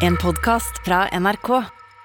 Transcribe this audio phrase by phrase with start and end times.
[0.00, 1.48] En podkast fra NRK.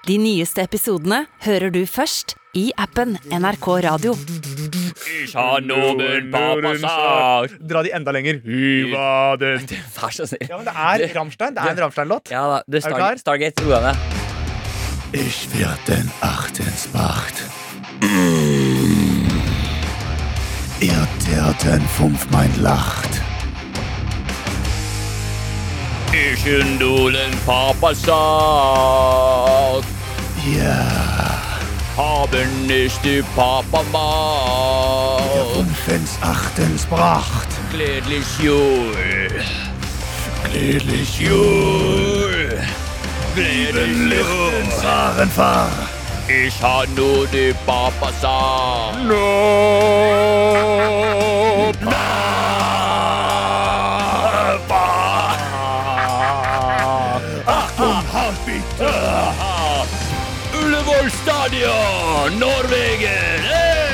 [0.06, 4.14] De nyeste episodene hører du først i appen NRK Radio.
[7.66, 8.40] Dra de enda lenger.
[8.92, 10.46] Vær så snill.
[10.48, 11.56] Ja, men det er Rammstein.
[11.56, 12.32] Det er en Rammstein-låt.
[12.32, 13.20] Ja da, du, Er du Star klar?
[13.24, 13.96] Stargate, ro deg ned.
[15.16, 17.44] Ich werd den achtens Macht.
[20.84, 23.15] Ihr derten fünf mein Lacht.
[26.16, 27.10] Ich Hallöchen, du
[27.44, 28.16] Papa sagt.
[30.56, 30.86] Ja.
[31.96, 35.56] Haben nicht die Papa Macht.
[35.56, 37.48] Unfens achtens bracht.
[37.70, 38.94] Glädlich Jul.
[40.50, 42.60] Glädlich Jul.
[43.34, 44.70] Glädlich Jul.
[44.80, 45.70] Fahrenfahr.
[46.28, 49.04] Ich hab nur die Papa sagt.
[49.04, 49.14] No.
[51.82, 52.45] no.
[62.30, 63.04] Norwegen!
[63.04, 63.40] Äh?
[63.42, 63.86] Hey!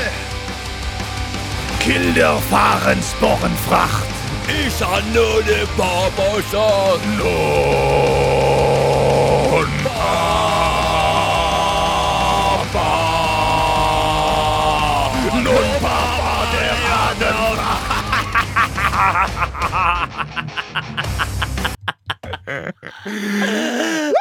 [1.83, 4.07] Kilder fahren Sporenfracht.
[4.47, 6.95] Ich han nur den de Barbosa.
[7.17, 8.13] Lohn.
[9.83, 10.31] Papa.
[15.33, 16.75] Nun Papa der
[17.27, 17.59] Ahnung.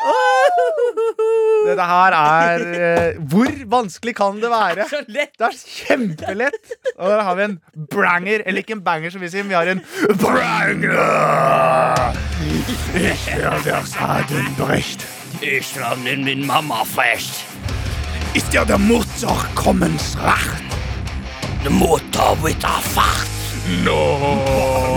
[1.72, 4.84] Dette her er eh, Hvor vanskelig kan det være?
[4.90, 5.32] Så lett.
[5.38, 6.74] Det er kjempelett.
[6.98, 7.56] Og der har vi en
[7.90, 8.38] branger.
[8.44, 9.80] Eller ikke en banger, som vi sier, men vi har en
[10.20, 12.12] branger.
[12.94, 15.04] Ich werde der Sagen brecht.
[15.40, 17.44] Ich fand in min Mama fest.
[18.34, 20.62] Ist ja der Mutter kommens Racht.
[21.64, 23.28] De Mutter wird erfacht.
[23.84, 24.18] No.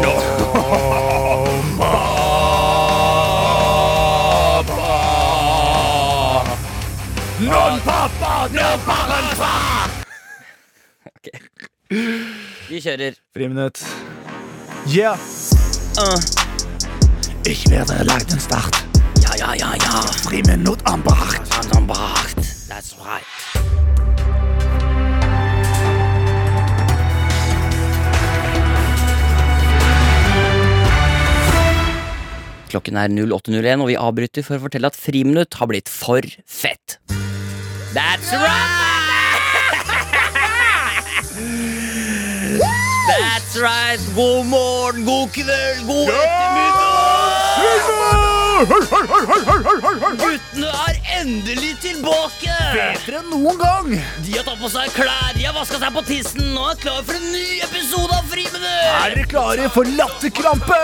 [0.01, 2.14] no.
[7.45, 9.49] Non Papa, pappa!
[11.05, 11.27] Ok.
[12.69, 13.13] Vi kjører.
[13.37, 13.83] Friminutt.
[14.89, 15.19] Yeah.
[17.45, 18.85] Ich werde Leidensdacht.
[19.21, 20.01] Ja, ja, ja, ja.
[20.25, 21.45] Friminutt am Bracht.
[22.67, 23.25] That's right.
[32.73, 36.97] Klokken er 08.01, og vi avbryter for å fortelle at Friminutt har blitt for fett.
[37.95, 39.39] That's right!
[43.07, 43.99] That's right!
[44.13, 47.05] God morgen, god kveld, god ettermiddag!
[50.19, 52.51] Guttene er endelig tilbake!
[52.75, 53.87] Bedre enn noen gang.
[54.25, 56.99] De har tatt på seg klær, de har vaska seg på tissen og er klar
[57.07, 58.91] for en ny episode av Friminutt!
[58.91, 60.83] Er dere klare for latterkrampe?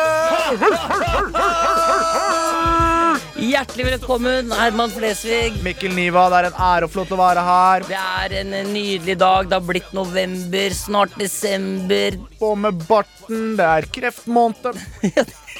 [3.42, 5.56] Hjertelig velkommen, Herman Flesvig.
[5.66, 7.86] Mikkel Niva, det er en ære og flott å være her.
[7.90, 9.50] Det er en nydelig dag.
[9.50, 12.20] Det har blitt november, snart desember.
[12.38, 13.56] På med barten.
[13.58, 14.78] Det er kreftmåned.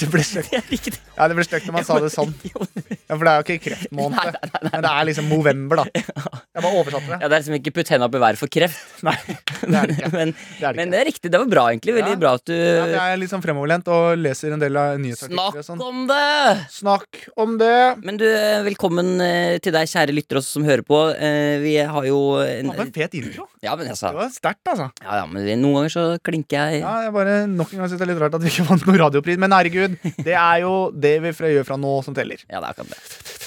[0.00, 0.52] Det ble stygt.
[0.54, 0.94] Jeg.
[1.16, 2.30] Ja, det ble stygt når man sa det sånn.
[2.48, 4.36] Ja, For det er jo ikke kreftmåned.
[4.70, 5.84] Men det er liksom november, da.
[6.00, 7.18] Jeg bare oversatte det.
[7.20, 8.78] Ja, Det er liksom ikke putt henda opp i været for kreft.
[9.06, 10.10] Nei, det er det ikke.
[10.14, 11.32] men, Det er det men det er riktig.
[11.34, 11.96] Det var bra, egentlig.
[11.98, 14.96] Veldig bra at du Ja, jeg er litt sånn fremoverlent og leser en del av
[15.02, 15.60] nyhetsartikler.
[15.60, 15.84] Snakk sånn.
[15.90, 16.66] om det!
[16.78, 17.74] Snakk om det.
[18.06, 18.26] Men du,
[18.70, 21.02] velkommen eh, til deg, kjære lytter også som hører på.
[21.18, 23.48] Eh, Vi har jo en, Det var en fet intro.
[23.60, 24.88] Ja, men altså Det var sterkt, altså.
[25.04, 28.00] Ja, ja, men noen ganger så klinker jeg Ja, jeg bare Nok en gang syns
[28.00, 29.36] det er litt rart at vi ikke vant noen radiopris.
[29.42, 29.89] Men herregud,
[30.26, 32.42] det er jo det vi gjør fra nå, som teller.
[32.48, 33.38] Ja, det er akkurat det.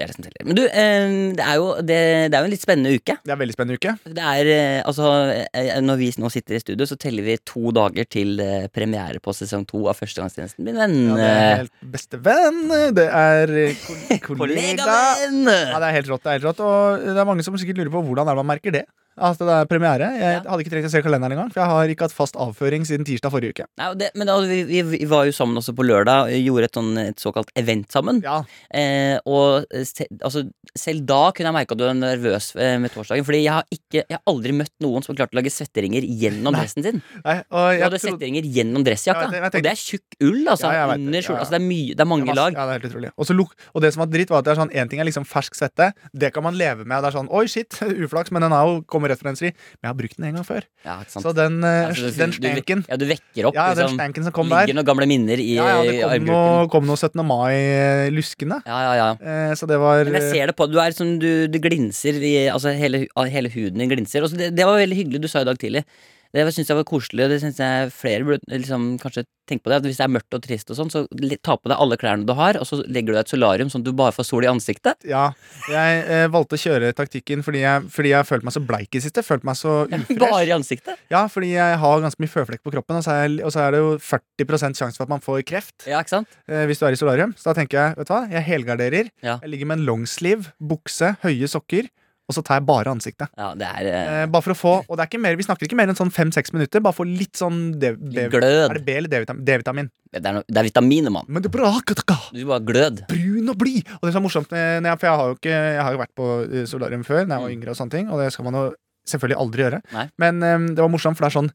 [0.00, 0.44] Det er det som teller.
[0.48, 1.96] Men du, eh, det er jo det,
[2.32, 3.16] det er jo en litt spennende uke.
[3.20, 3.92] Det er en veldig spennende uke.
[4.16, 5.10] Det er, eh, altså,
[5.52, 8.40] eh, Når vi nå sitter i studio, så teller vi to dager til
[8.72, 10.64] premiere på sesong to av Førstegangstjenesten.
[10.64, 10.96] Min venn.
[11.10, 12.62] Ja, det er helt beste venn.
[12.96, 13.52] Det er
[14.24, 14.24] kollega.
[14.30, 15.44] Kollegavenn!
[15.44, 16.24] Ja, det er helt rått.
[16.24, 18.40] Det er helt rått Og det er mange som sikkert lurer på hvordan er det
[18.40, 18.86] man merker det.
[19.18, 20.06] At det er premiere.
[20.16, 20.50] Jeg Ja.
[20.50, 23.04] hadde ikke trengt å se kalenderen engang, for jeg har ikke hatt fast avføring siden
[23.04, 23.64] tirsdag forrige uke.
[23.76, 26.46] Nei, og det, men da, vi, vi, vi var jo sammen også på lørdag og
[26.46, 28.22] gjorde et, sånn, et såkalt event sammen.
[28.22, 30.44] Ja, Eh, og se, altså,
[30.78, 33.24] selv da kunne jeg merke at du er nervøs eh, med torsdagen.
[33.26, 36.06] Fordi jeg har, ikke, jeg har aldri møtt noen som har klart å lage svetteringer
[36.06, 37.02] gjennom dressen sin.
[37.24, 39.26] nei, og Du jeg hadde trodde- svetteringer gjennom dressjakka.
[39.26, 40.70] Ja, jeg jeg og det er tjukk ull, altså.
[40.70, 41.06] Ja, jeg vet det.
[41.10, 41.34] under Ja, skjorta.
[41.34, 41.40] ja.
[41.42, 42.52] Altså, det, er mye, det er mange masse- lag.
[42.54, 43.10] Ja, det er helt utrolig.
[43.18, 45.00] Og, så luk- og det som var dritt, var at det er sånn, en ting
[45.00, 45.92] er liksom fersk svette.
[46.14, 47.02] Det kan man leve med.
[47.02, 47.68] Det er sånn, oi shit,
[48.06, 49.32] uflaks, men den er jo kommer fra.
[49.32, 49.54] Men jeg
[49.88, 50.62] har brukt den en gang før.
[50.84, 50.98] Ja?
[51.08, 54.24] Så den, eh, Altså, du- den stanken Ja, du vekker opp Ja, den liksom, stanken
[54.24, 54.66] som kom der.
[54.66, 57.24] Ligger noen gamle minner i Ja, ja, det kom noe, kom noe 17.
[57.26, 58.60] mai-luskende.
[58.66, 59.10] Ja, ja, ja.
[59.20, 62.14] Eh, så det var Men jeg ser det på Du er som du, du glinser
[62.20, 64.22] i, Altså hele, hele huden din glinser.
[64.22, 65.84] Og det, det var veldig hyggelig du sa i dag tidlig.
[66.32, 69.72] Det syns jeg var koselig, og det syns jeg flere burde liksom, kanskje tenke på
[69.72, 69.80] det.
[69.80, 71.00] At hvis det er mørkt og trist og sånn, så
[71.42, 73.82] ta på deg alle klærne du har, og så legger du deg et solarium sånn
[73.82, 75.02] at du bare får sol i ansiktet.
[75.10, 75.24] Ja,
[75.72, 79.02] jeg eh, valgte å kjøre taktikken fordi jeg, fordi jeg følte meg så bleik i
[79.02, 79.24] siste.
[79.26, 80.20] Følte meg så ufresh.
[80.22, 81.02] Bare i ansiktet.
[81.10, 83.74] Ja, fordi jeg har ganske mye føflekk på kroppen, og så, er og så er
[83.74, 86.38] det jo 40% sjanse for at man får kreft Ja, ikke sant?
[86.46, 87.34] eh, hvis du er i solarium.
[87.34, 89.10] Så da tenker jeg, vet du hva, jeg helgarderer.
[89.26, 89.40] Ja.
[89.42, 91.90] Jeg ligger med en longsleeve, bukse, høye sokker,
[92.30, 93.26] og så tar jeg bare ansiktet.
[93.36, 95.44] Ja, det er eh, Eh, bare for å få, og det er ikke mer, Vi
[95.48, 96.80] snakker ikke mer enn sånn fem-seks minutter.
[96.84, 98.70] Bare få litt sånn D- D- glød.
[98.70, 99.90] Er det B eller D-vitamin?
[100.10, 101.26] Det er, no, det er vitaminer, mann.
[101.28, 102.16] Men det er bra, Kataka.
[102.34, 103.02] Du bare glød.
[103.10, 103.84] brun og blid.
[104.00, 106.14] Og det som er morsomt, jeg, for jeg har jo ikke Jeg har jo vært
[106.18, 107.56] på eh, solarium før, da jeg var Mm.
[107.58, 108.64] yngre, og sånne ting Og det skal man jo
[109.10, 109.78] selvfølgelig aldri gjøre.
[109.92, 110.06] Nei.
[110.18, 111.50] Men um, det var morsomt, for det er sånn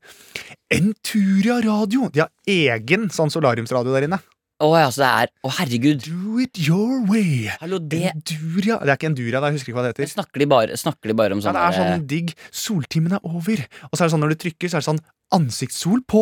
[0.73, 2.09] Enturia radio!
[2.11, 4.19] De har egen sånn solariumsradio der inne.
[4.63, 6.05] Å ja, så det er Å, herregud.
[6.07, 7.49] Do it your way.
[7.59, 10.11] Hallo, det Enduria Det er ikke Enduria, da, jeg husker ikke hva det heter.
[10.13, 12.31] Snakker de bare, snakker de bare om Ja, sånn det er sånn digg.
[12.55, 13.65] Soltimen er over.
[13.89, 15.03] Og så er det sånn når du trykker, så er det sånn
[15.35, 16.21] ansiktssol på,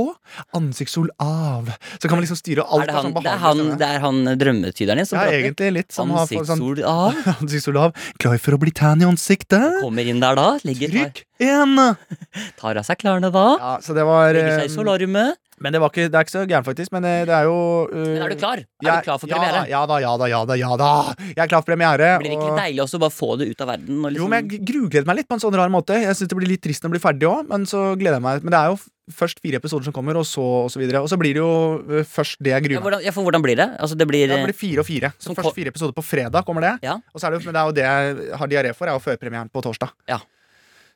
[0.58, 1.70] ansiktssol av.
[2.00, 2.88] Så kan man liksom styre alt.
[2.88, 5.28] er det, er han, sånn det, er han, det er han drømmetyderen din som Ja,
[5.28, 5.40] prater?
[5.44, 5.92] egentlig litt.
[5.94, 7.22] Som har sånn Ansiktssol av?
[7.44, 8.02] ansiktssol av.
[8.24, 9.78] Klar for å bli tan i ansiktet?
[9.84, 11.78] Kommer inn der da, legger, Trykk én!
[12.64, 13.46] tar av seg klærne da.
[13.62, 15.38] Ja, så det var Legger seg i eh, solariumet.
[15.64, 16.92] Men det, var ikke, det er ikke så gærent, faktisk.
[16.96, 17.56] Men eh, det er jo
[17.88, 18.60] uh, Men er du klar?
[18.62, 19.64] Er jeg- du klar for premiere?
[19.72, 20.58] Ja da, ja da, ja da.
[20.60, 20.90] ja da
[21.24, 22.18] Jeg er klar for premiere.
[22.20, 24.00] Blir det ikke og- litt deilig også å bare få det ut av verden?
[24.04, 25.96] Og Jo, liksom, men Jeg grugleder meg litt på en sånn rar måte.
[26.04, 28.26] Jeg synes Det blir litt trist når det blir ferdig òg, men så gleder jeg
[28.28, 28.44] meg.
[28.44, 28.78] Men det er jo
[29.12, 31.02] først fire episoder som kommer, og så og så videre.
[31.04, 31.52] Og så blir det jo
[32.00, 33.70] eh, først det jeg gruer meg ja, for hvordan blir det?
[33.80, 35.12] Altså, det blir Ja, det blir fire og fire.
[35.20, 36.76] Så først fire episoder på fredag kommer det.
[36.88, 37.00] Ja.
[37.14, 39.04] Og så er det, men det er jo det jeg har diaré for, er jo
[39.04, 39.92] førpremieren på torsdag.
[40.08, 40.20] ja,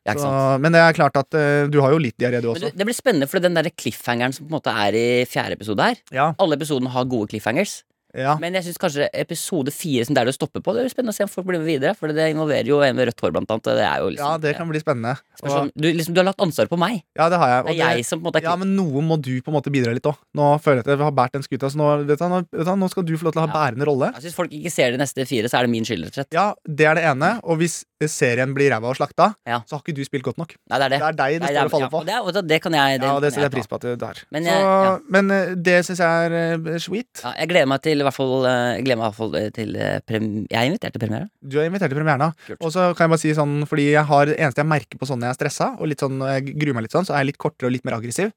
[0.08, 0.30] Så,
[0.64, 2.70] men det er klart at uh, du har jo litt diaré, du også.
[2.70, 5.58] Men det blir spennende, for den der cliffhangeren som på en måte er i fjerde
[5.58, 7.82] episode her Ja, Alle episodene har gode cliffhangers.
[8.16, 8.38] Ja.
[8.40, 11.18] Men jeg synes kanskje episode fire, som der det stopper på, det blir spennende å
[11.18, 11.96] se om folk blir med videre.
[11.98, 13.64] For det involverer jo en med rødt hår, blant annet.
[13.68, 15.16] Det er jo liksom, ja, det kan bli spennende.
[15.38, 17.04] spørs Og, du, liksom, du har lagt ansvaret på meg.
[17.18, 17.64] ja, det har jeg.
[17.68, 19.52] Det er det, jeg som på en måte er Ja, men noe må du på
[19.52, 20.16] en måte bidra litt òg.
[20.38, 22.66] Nå føler jeg at jeg har båret den skuta, så nå, vet du, nå, vet
[22.66, 23.58] du, nå skal du få lov til å ha Ja.
[23.60, 24.12] bærende rolle.
[24.16, 26.22] Hvis synes folk ikke ser de neste fire, så er det min skyld, rett og
[26.24, 26.34] slett.
[26.34, 27.34] Ja, det er det ene.
[27.44, 29.60] Og hvis serien blir ræva og slakta, Ja.
[29.66, 30.54] så har ikke du spilt godt nok.
[30.70, 31.00] Nei, det er det.
[31.00, 31.98] Det er deg det står og faller på.
[32.02, 33.82] og det, er- det, det kan jeg Ja, og det setter jeg pris på at
[33.82, 34.18] du er.
[34.32, 34.98] Men så, jeg- ja.
[35.10, 37.24] men eh, det syns jeg er eh, sweet.
[37.24, 39.50] Ja, jeg gleder meg til i hvert fall, eh, gleder meg i hvert fall eh,
[39.56, 41.30] til eh, Jeg er invitert til premieren.
[41.42, 42.20] Du er invitert til premieren.
[42.26, 42.56] da.
[42.62, 45.10] Og så kan jeg bare si sånn, fordi jeg har, det eneste jeg merker på
[45.10, 47.24] sånn når jeg er stressa, og litt sånn, jeg gruer meg litt sånn, så er
[47.26, 48.32] jeg litt kortere og litt mer aggressiv.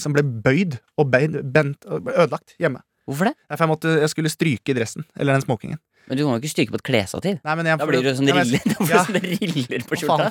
[0.00, 2.82] som ble bøyd og beid, bent og ble ødelagt hjemme.
[3.04, 3.34] Hvorfor det?
[3.50, 5.04] Derfor jeg, måtte, jeg skulle stryke dressen.
[5.20, 5.80] Eller den smokingen.
[6.08, 7.38] Men du kan jo ikke stryke på et klesstativ.
[7.44, 9.04] Da blir du sånn Ja, men- riller, Ja.
[9.04, 10.30] sånn riller på skjorta.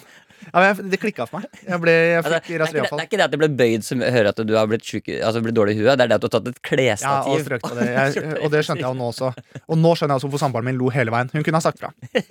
[0.51, 1.47] Ja, jeg, det klikka for meg.
[1.63, 3.39] Jeg, ble, jeg Altså, fikk det, er ikke det, det er ikke det at det
[3.43, 5.93] ble bøyd som hører at du har blitt, syk, altså blitt dårlig i huet.
[5.99, 7.45] Det er det at du har tatt et Ja, og klesstativ.
[7.47, 7.87] strøk på det.
[7.93, 9.31] Jeg, og det skjønte jeg nå også.
[9.67, 11.31] Og nå skjønner jeg også hvorfor samboeren min lo hele veien.
[11.33, 11.93] Hun kunne ha sagt fra.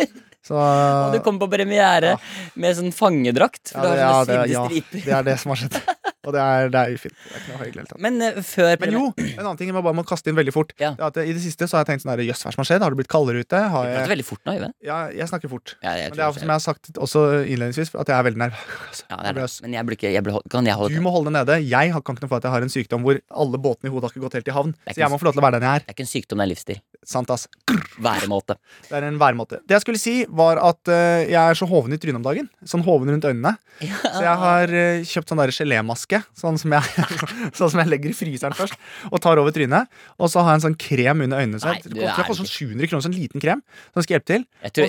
[0.42, 2.16] Så Og du kom på premiere
[2.58, 3.70] med sånn fangedrakt.
[3.76, 5.78] For ja, du det, ja, det, ja, det er det som har skjedd.
[6.22, 7.16] Og det er, det er ufint.
[7.18, 8.00] Det er ikke noe hyggelig.
[8.04, 10.70] Men uh, før Men jo, en annen ting jeg bare må kaste inn veldig fort.
[10.78, 10.92] Ja.
[10.98, 12.68] Det er at I det siste så har jeg tenkt sånn Jøss, hva som har
[12.68, 12.84] skjedd?
[12.86, 13.62] Har det blitt kaldere ute?
[13.72, 14.54] Har Du prater veldig fort nå,
[14.86, 15.74] ja, jeg snakker fort.
[15.82, 18.42] Ja, jeg Men det er som jeg har sagt også innledningsvis, at jeg er veldig
[18.44, 19.02] nervøs.
[19.10, 19.58] ja, det er nervøs.
[19.64, 21.58] Men jeg blir ikke jeg blir, Kan jeg holde Du må holde det nede.
[21.66, 24.08] Jeg kan ikke noe for at jeg har en sykdom hvor alle båtene i hodet
[24.08, 24.74] har ikke gått helt i havn.
[24.86, 25.86] Så jeg må få lov til å være den jeg er.
[25.86, 26.82] Det er ikke en sykdom, det er livsstil.
[27.02, 27.48] Sant, ass.
[28.02, 28.54] Væremåte.
[28.86, 29.58] Det er en væremåte.
[29.66, 32.46] Det jeg skulle si, var at uh, jeg er så hoven i trynet om dagen.
[32.68, 33.56] Sånn hoven rundt øynene.
[33.80, 37.06] Så jeg har uh, kjøpt sånn der gelémaske, sånn som, jeg,
[37.58, 38.78] sånn som jeg legger i fryseren først,
[39.10, 39.90] og tar over trynet.
[40.18, 41.62] Og så har jeg en sånn krem under øynene.
[41.62, 44.30] Så Nei, du jeg koster er sånn 700 kroner, sånn liten krem som skal hjelpe
[44.30, 44.46] til.
[44.62, 44.88] Tror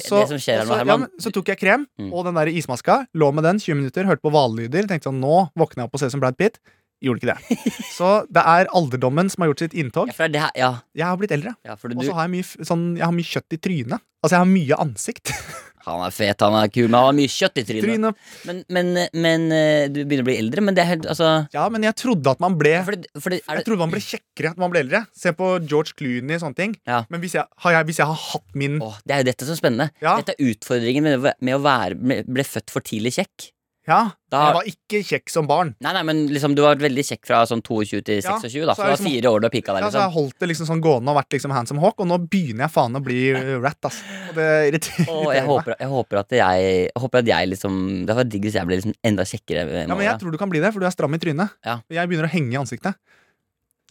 [0.78, 2.10] her ja, så tok jeg krem Mm.
[2.16, 5.50] og den der ismaska, lå med den 20 minutter, hørte på hvallyder, tenkte sånn nå
[5.60, 6.58] våkner jeg opp og ser ut som Brad Pitt.
[7.04, 7.76] Gjorde ikke det.
[7.92, 10.08] Så det er alderdommen som har gjort sitt inntog.
[10.14, 11.56] ja, det er her, ja, Jeg har blitt eldre.
[11.68, 14.06] ja, Og så har jeg mye, sånn, jeg har mye kjøtt i trynet.
[14.24, 15.34] Altså, jeg har mye ansikt.
[15.84, 17.84] Han er fet, han er kul, men han har mye kjøtt i trynet.
[17.84, 18.12] Tryne.
[18.48, 21.66] Men, men, men eh, du begynner å bli eldre, men det er helt Altså Ja,
[21.74, 24.00] men jeg trodde at man ble for det, for det, er Jeg trodde man ble
[24.00, 25.02] kjekkere når man ble eldre.
[25.12, 26.78] Se på George Clooney og sånne ting.
[26.88, 27.02] Ja.
[27.12, 29.50] Men hvis jeg, har jeg, hvis jeg har hatt min Åh, det er jo dette
[29.50, 29.90] som er spennende.
[30.00, 30.16] Ja.
[30.22, 33.50] Dette er utfordringen med, med å være med, ble født for tidlig kjekk.
[33.86, 35.76] Ja, Da- jeg var ikke kjekk som barn.
[35.84, 38.74] Nei, nei, men liksom, du var veldig kjekk fra sånn 22 til Ja, 26, da.
[38.74, 40.14] så det var liksom- fire år du pika der, Ja, så jeg liksom.
[40.14, 42.96] holdt det liksom sånn gående og vært liksom handsome hawk, og nå begynner jeg faen
[42.96, 43.84] å bli rat.
[43.84, 47.50] ass Og det irriterer Og jeg håper, jeg håper at jeg, jeg håper at jeg
[47.50, 49.88] liksom Det var digg hvis jeg ble liksom enda kjekkere.
[49.88, 51.50] Ja, men jeg tror du kan bli det, for du er stram i trynet.
[51.66, 51.82] Ja.
[51.90, 52.96] Jeg begynner å henge i ansiktet.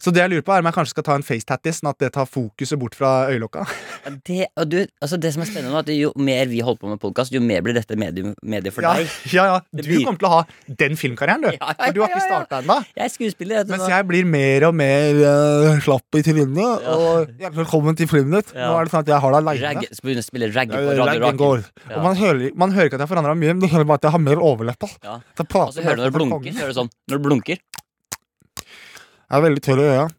[0.03, 1.99] Så det jeg lurer på er om jeg kanskje skal ta en facetattis, sånn at
[2.03, 3.61] det tar fokuset bort fra øyelokka.
[4.27, 6.89] Det, og du, altså det som er spennende nå, at jo mer vi holder på
[6.91, 9.13] med podkast, jo mer blir dette medium, mediet for Ja, deg.
[9.31, 9.61] ja, ja.
[9.71, 10.41] Du blir- kommer til å ha
[10.83, 11.51] den filmkarrieren, du.
[11.63, 12.77] Ja, ja, For du har ikke starta ennå.
[12.97, 13.63] Jeg er skuespiller.
[13.71, 16.87] Mens jeg blir mer og mer uh, slapp i trynet.
[16.97, 17.31] Og
[17.61, 18.51] velkommen til Friminutt.
[18.57, 18.67] Ja.
[18.73, 19.63] Nå er det sånn at jeg har deg aleine.
[19.63, 21.29] Ragg, å spille ragge på Radio.
[21.31, 21.71] Rock.
[21.93, 24.09] Og man hører, man hører ikke at jeg forandra mye, men du hører bare at
[24.09, 24.91] jeg har mer overleppa.
[25.05, 25.19] Ja.
[25.39, 26.59] Så Og så hører du når det blunker.
[26.59, 27.63] hører du sånn Når det blunker.
[29.33, 30.07] Jeg er veldig tørr i øya.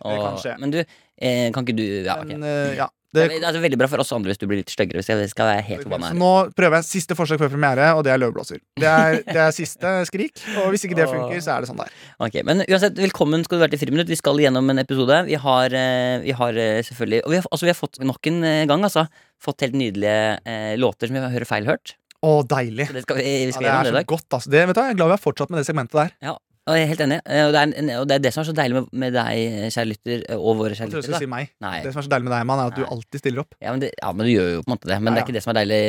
[0.00, 0.54] Det kan skje.
[0.60, 2.28] Men du, eh, kan ikke du Ja, ok.
[2.34, 2.88] Men eh, ja.
[3.10, 5.00] Det Det, er altså veldig bra for oss andre hvis du blir litt styggere.
[5.00, 6.18] Hvis jeg skal være helt forbanna så her.
[6.20, 8.60] nå prøver jeg siste forsøk før premiere, og det er løvblåser.
[8.78, 11.80] Det er, det er siste skrik, og hvis ikke det funker, så er det sånn
[11.80, 11.90] der.
[12.22, 14.12] Ok, Men uansett, velkommen skal du være til Friminutt.
[14.12, 15.18] Vi skal gjennom en episode.
[15.26, 18.30] Vi har, eh, vi har eh, selvfølgelig Og vi har, altså, vi har fått nok
[18.30, 19.08] en eh, gang, altså.
[19.42, 21.96] Fått helt nydelige eh, låter som vi hører feil hørt.
[22.22, 22.86] Å, deilig.
[22.92, 24.08] Så det skal vi, vi Ja, skal det gjennom er det i så dag.
[24.14, 24.54] godt, altså.
[24.54, 26.14] Det, vet du, hva, jeg er glad vi har fortsatt med det segmentet der.
[26.30, 26.36] Ja,
[26.70, 27.18] og jeg er helt enig.
[27.26, 29.14] Eh, Og det er, en, og det er det som er så deilig med, med
[29.18, 31.20] deg, kjære lytter, eh, og våre kjære lyttere.
[31.24, 31.50] si meg.
[31.66, 31.76] Nei.
[31.84, 33.54] Det som er så deilig med deg, mann, er at du alltid stiller opp.
[33.60, 34.98] Ja men, det, ja, men du gjør jo på en måte det.
[35.02, 35.80] Men Nei, det er ikke det som er deilig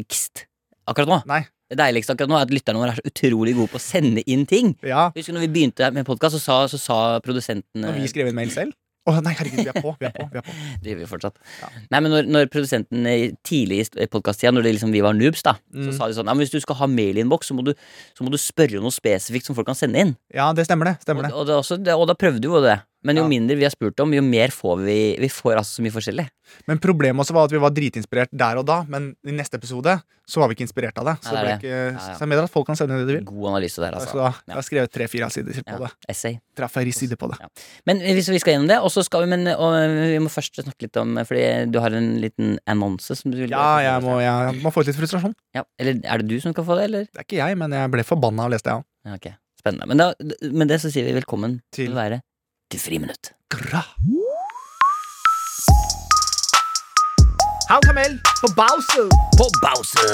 [0.00, 0.44] eh,
[0.90, 1.20] akkurat nå.
[1.30, 1.42] Nei.
[1.70, 4.24] Det deiligste akkurat nå er at lytterne våre er så utrolig gode på å sende
[4.26, 4.72] inn ting.
[4.82, 8.38] Ja, Husker når vi begynte med podkast, så, så sa produsenten Når vi skrev en
[8.40, 8.74] mail selv.
[9.10, 9.92] Å nei, herregud, vi er på.
[10.00, 10.54] Vi er på, vi er på.
[10.84, 11.36] Det gjør vi fortsatt.
[11.60, 11.70] Ja.
[11.90, 15.42] Nei, men når, når produsenten eh, tidlig i podkast-tida, når det liksom vi var noobs,
[15.46, 15.96] da, så Mm.
[15.96, 17.74] sa de sånn ja, men Hvis du skal ha mailinnboks, så, må du-
[18.16, 20.16] så må du spørre om noe spesifikt som folk kan sende inn.
[20.34, 20.96] Ja, det stemmer det.
[21.02, 21.34] Stemmer Og, det.
[21.34, 22.78] og, det også, det, og da prøvde jo det.
[23.02, 23.28] Men jo Ja.
[23.28, 25.16] mindre vi har spurt om, jo mer får vi.
[25.18, 26.26] Vi får altså så mye forskjellig.
[26.68, 30.02] Men problemet også var at vi var dritinspirert der og da, men i neste episode
[30.28, 31.14] så var vi ikke inspirert av det.
[31.24, 32.14] Så, Nei, det det ble ikke, Ja, ja.
[32.14, 33.24] så jeg mener at folk kan sende det de vil.
[33.24, 34.12] God analyse der, altså.
[34.12, 35.90] Så jeg har skrevet tre-fire sider på det.
[36.08, 36.40] essay.
[36.56, 37.38] Tre-fire sider på det.
[37.86, 39.72] Men hvis vi skal gjennom det, og så skal vi, men, og
[40.12, 43.50] vi må først snakke litt om Fordi du har en liten annonse som du vil
[43.50, 45.34] Ja, jeg må, jeg må få ut litt frustrasjon.
[45.54, 47.04] Ja, Eller er det du som skal få det, eller?
[47.08, 48.76] Det er ikke jeg, men jeg ble forbanna av å lese det.
[49.06, 49.32] Ja, Okay.
[49.60, 49.86] Spennende.
[49.88, 50.12] Men da,
[50.52, 52.22] med det så sier vi velkommen til, Til- å være
[52.70, 53.32] til Friminutt.
[53.50, 53.82] Gra.
[57.70, 59.04] Halv kamel på Bause.
[59.38, 60.06] På Bause.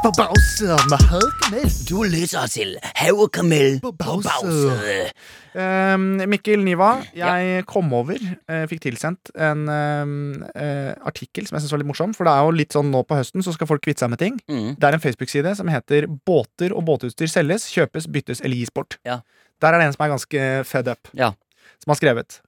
[0.00, 1.66] På Bause med halv kamel.
[1.88, 5.10] Du lytter til Haugekamel På Bause.
[5.52, 10.14] Um, Mikkel Niva, jeg kom over, uh, fikk tilsendt en um,
[10.54, 12.14] uh, artikkel som jeg synes var litt morsom.
[12.16, 14.22] For det er jo litt sånn nå på høsten så skal folk kvitte seg med
[14.22, 14.40] ting.
[14.52, 14.72] Mm.
[14.80, 19.00] Det er en Facebook-side som heter 'Båter og båtutstyr selges, kjøpes, byttes eller gis bort'.
[19.04, 19.20] Ja.
[19.60, 21.34] Der er det en som er ganske fed up, Ja.
[21.82, 22.40] Som har skrevet.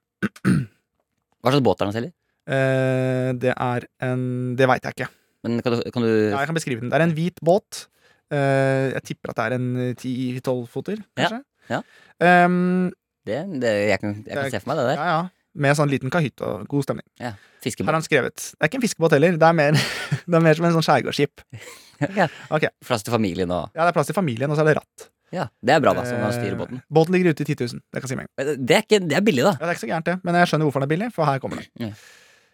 [1.43, 2.12] Hva slags båt er det han selger?
[2.53, 4.23] Eh, det er en
[4.59, 5.11] Det veit jeg ikke.
[5.43, 6.91] Men kan du, kan du Ja, jeg kan beskrive den.
[6.93, 7.87] Det er en hvit båt.
[8.33, 11.43] Eh, jeg tipper at det er en 10-12 foter, kanskje.
[11.71, 11.83] ja.
[12.23, 12.91] Um,
[13.27, 14.99] det, det, Jeg kan, jeg kan se for meg det der.
[15.03, 15.07] ja.
[15.12, 15.23] ja
[15.62, 17.05] Med sånn liten kahytt og god stemning.
[17.21, 17.35] Ja.
[17.62, 17.91] fiskebåt.
[17.91, 18.37] Har han skrevet.
[18.41, 19.37] Det er ikke en fiskebåt heller.
[19.37, 19.77] Det er mer,
[20.31, 21.45] det er mer som en sånn skjærgårdsskip.
[22.19, 22.25] Ja.
[22.51, 22.65] Ok.
[22.83, 25.05] Plass til familien og Ja, det er plass til familien, og så er det ratt.
[25.33, 26.83] Ja, Det er bra, da, Sånn kan styre Eh, båten.
[26.93, 27.81] Båten ligger ute i 10 000.
[27.93, 28.27] Det kan si meg.
[28.37, 29.55] Det er, ikke, det er billig, da.
[29.57, 30.19] Ja, det er ikke så gærent, det.
[30.29, 31.69] Men jeg skjønner hvorfor den er billig, for her kommer det.
[31.81, 31.93] Ja.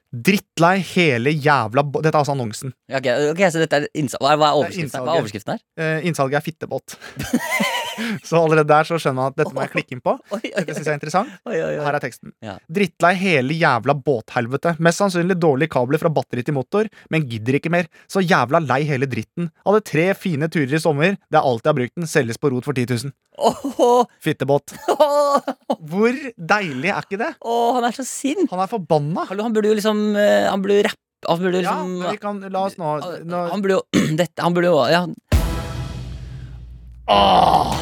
[0.09, 2.71] Drittlei hele jævla bo Dette er altså annonsen.
[2.89, 4.95] Ja, Ok, ok, så dette er innsal Hva er, er overskriften?
[4.97, 5.05] her?
[5.05, 5.61] Hva er overskriften her?
[5.77, 6.97] Eh, innsalget er fittebåt.
[8.26, 10.14] så allerede der så skjønner man at dette må jeg klikke inn på.
[10.43, 11.33] Dette synes jeg er interessant.
[11.49, 12.33] Her er teksten.
[12.71, 14.76] Drittlei hele jævla båthelvete.
[14.85, 17.88] Mest sannsynlig dårlige kabler fra batteri til motor, men gidder ikke mer.
[18.11, 19.50] Så jævla lei hele dritten.
[19.67, 21.17] Hadde tre fine turer i sommer.
[21.28, 22.09] Det er alt jeg har brukt den.
[22.11, 23.14] Selges på rot for 10 000.
[23.38, 24.73] Åh, Fittebåt.
[24.90, 25.38] åh,
[25.90, 27.28] Hvor deilig er ikke det?
[27.47, 28.49] åh, han er så sint!
[28.50, 29.28] Han er forbanna.
[29.31, 32.40] Hallo, han burde jo liksom eh, Han burde rappe Han burde liksom Ja, vi kan
[32.50, 32.97] La oss nå,
[33.31, 33.85] nå Han burde jo
[34.21, 35.05] Dette Han burde jo Ja,
[37.09, 37.76] Åh,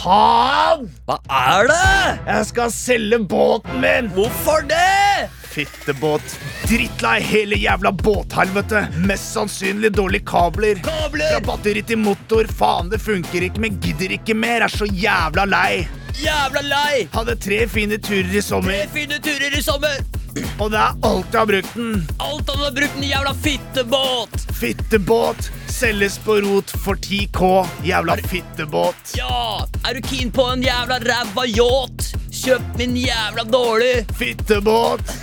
[0.00, 0.88] faen!
[1.08, 2.16] hva er det?
[2.26, 4.08] Jeg skal selge båten min!
[4.16, 5.28] Hvorfor det?
[5.50, 6.36] Fittebåt.
[6.70, 8.84] Drittlei hele jævla båthelvete.
[9.06, 10.78] Mest sannsynlig dårlige kabler.
[10.86, 11.34] Kabler!
[11.34, 12.46] Fra batteri til motor.
[12.60, 14.66] Faen, det funker ikke, men gidder ikke mer.
[14.66, 15.88] Er så jævla lei.
[16.18, 17.06] Jævla lei!
[17.14, 20.00] Hadde tre fine turer i sommer, fine turer i sommer!
[20.60, 21.94] og det er alt jeg har brukt den.
[22.22, 24.36] Alt han har brukt den, jævla fittebåt!
[24.60, 25.50] Fittebåt
[25.80, 27.66] selges på rot for 10K.
[27.84, 29.14] Jævla fittebåt.
[29.16, 29.64] Ja!
[29.88, 32.10] Er du keen på en jævla ræva yacht?
[32.30, 34.06] Kjøp min jævla dårlig!
[34.18, 35.00] Fittebåt.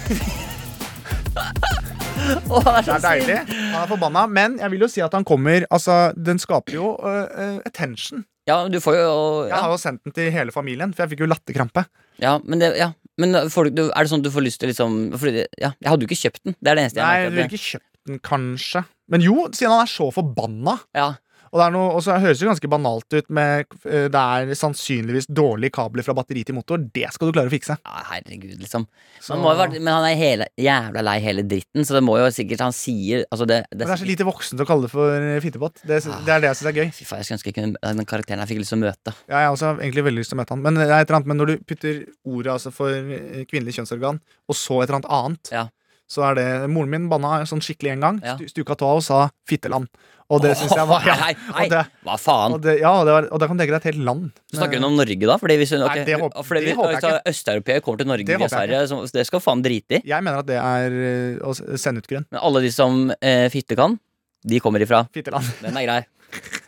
[2.50, 3.36] Oh, det, er Det er deilig.
[3.48, 6.88] Han er forbanna, men jeg vil jo si at han kommer Altså, den skaper jo
[7.06, 8.26] øh, attention.
[8.48, 9.12] Ja, du får jo
[9.50, 11.84] Jeg har jo sendt den til hele familien, for jeg fikk jo latterkrampe.
[12.24, 12.94] ja, men, det, ja.
[13.20, 15.90] men får du, er det sånn at du får lyst til liksom fordi, Ja, jeg
[15.92, 16.56] hadde jo ikke kjøpt den.
[16.62, 18.84] Det er det eneste jeg Nei, merker du ville ikke kjøpt den, kanskje.
[19.12, 21.10] Men jo, siden han er så forbanna, Ja,
[21.52, 24.24] Og det, er noe, og så høres det jo ganske banalt ut med eh, Det
[24.24, 26.82] er sannsynligvis dårlige kabler fra batteri til motor.
[26.82, 27.78] Det skal du klare å fikse.
[27.78, 28.88] Ja, herregud, liksom.
[29.28, 32.74] Være, men han er hele, jævla lei hele dritten, så det må jo sikkert Han
[32.76, 35.14] sier altså det, men det er så lite voksent å kalle det for
[35.44, 35.82] fittebåt fittepott.
[35.84, 36.92] Det, det er det jeg syns er gøy.
[36.96, 39.14] Fy faen, jeg skulle ønske jeg den karakteren jeg fikk lyst til å møte.
[39.28, 40.64] Ja, jeg har også egentlig veldig lyst til å møte han.
[40.66, 44.58] Men, det er annet, men når du putter ordet altså, for eh, kvinnelig kjønnsorgan, og
[44.58, 45.68] så et eller annet annet, Ja.
[46.08, 48.20] Så er det Moren min banna sånn skikkelig en gang.
[48.24, 48.38] Ja.
[48.48, 49.90] Stuka tåa og sa 'fitteland'.
[50.28, 52.56] Og det syns jeg var ja, nei, og det, hva faen?
[52.58, 54.26] og det, ja, og det, var, og det kan tenke deg et helt land.
[54.52, 55.38] Snakker hun om Norge, da?
[55.40, 57.32] Fordi hvis hun, okay, Nei, det håper- fordi det håper jeg ikke.
[57.32, 60.02] østeuropeere kommer til Norge Det håper Sverige, så det skal faen drite i.
[60.12, 62.28] Jeg mener at det er eh, å sende ut grønn.
[62.32, 63.96] Men alle de som eh, fitte kan,
[64.44, 65.06] de kommer ifra.
[65.16, 65.48] Fitteland.
[65.64, 66.02] Den er grei.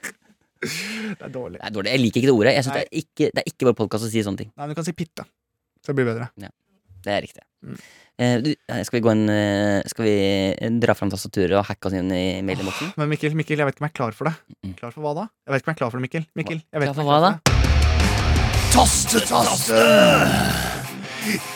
[0.59, 1.59] Det er dårlig.
[1.59, 1.91] Det er dårlig.
[1.93, 2.51] Jeg liker ikke det ordet.
[2.55, 2.79] Jeg synes Nei.
[2.83, 4.49] det, er ikke, det er ikke vår podkast å si sånne ting.
[4.51, 5.23] Nei, men du kan si pitte.
[5.79, 6.27] Så det blir bedre.
[6.41, 6.49] Ja,
[7.05, 7.43] Det er riktig.
[7.63, 7.77] Mm.
[8.19, 10.15] Eh, du, eh, skal vi gå inn eh, Skal vi
[10.83, 12.91] dra fram tastaturet og hacke oss inn i mailinnboksen?
[12.99, 14.73] Men Mikkel, Mikkel, jeg vet ikke om jeg er klar for det.
[14.75, 15.27] Klar for hva da?
[15.47, 16.25] Jeg vet ikke om jeg er klar for det, Mikkel.
[16.35, 17.39] Mikkel, jeg vet Klar for hva klar
[18.69, 19.83] Taste, taste.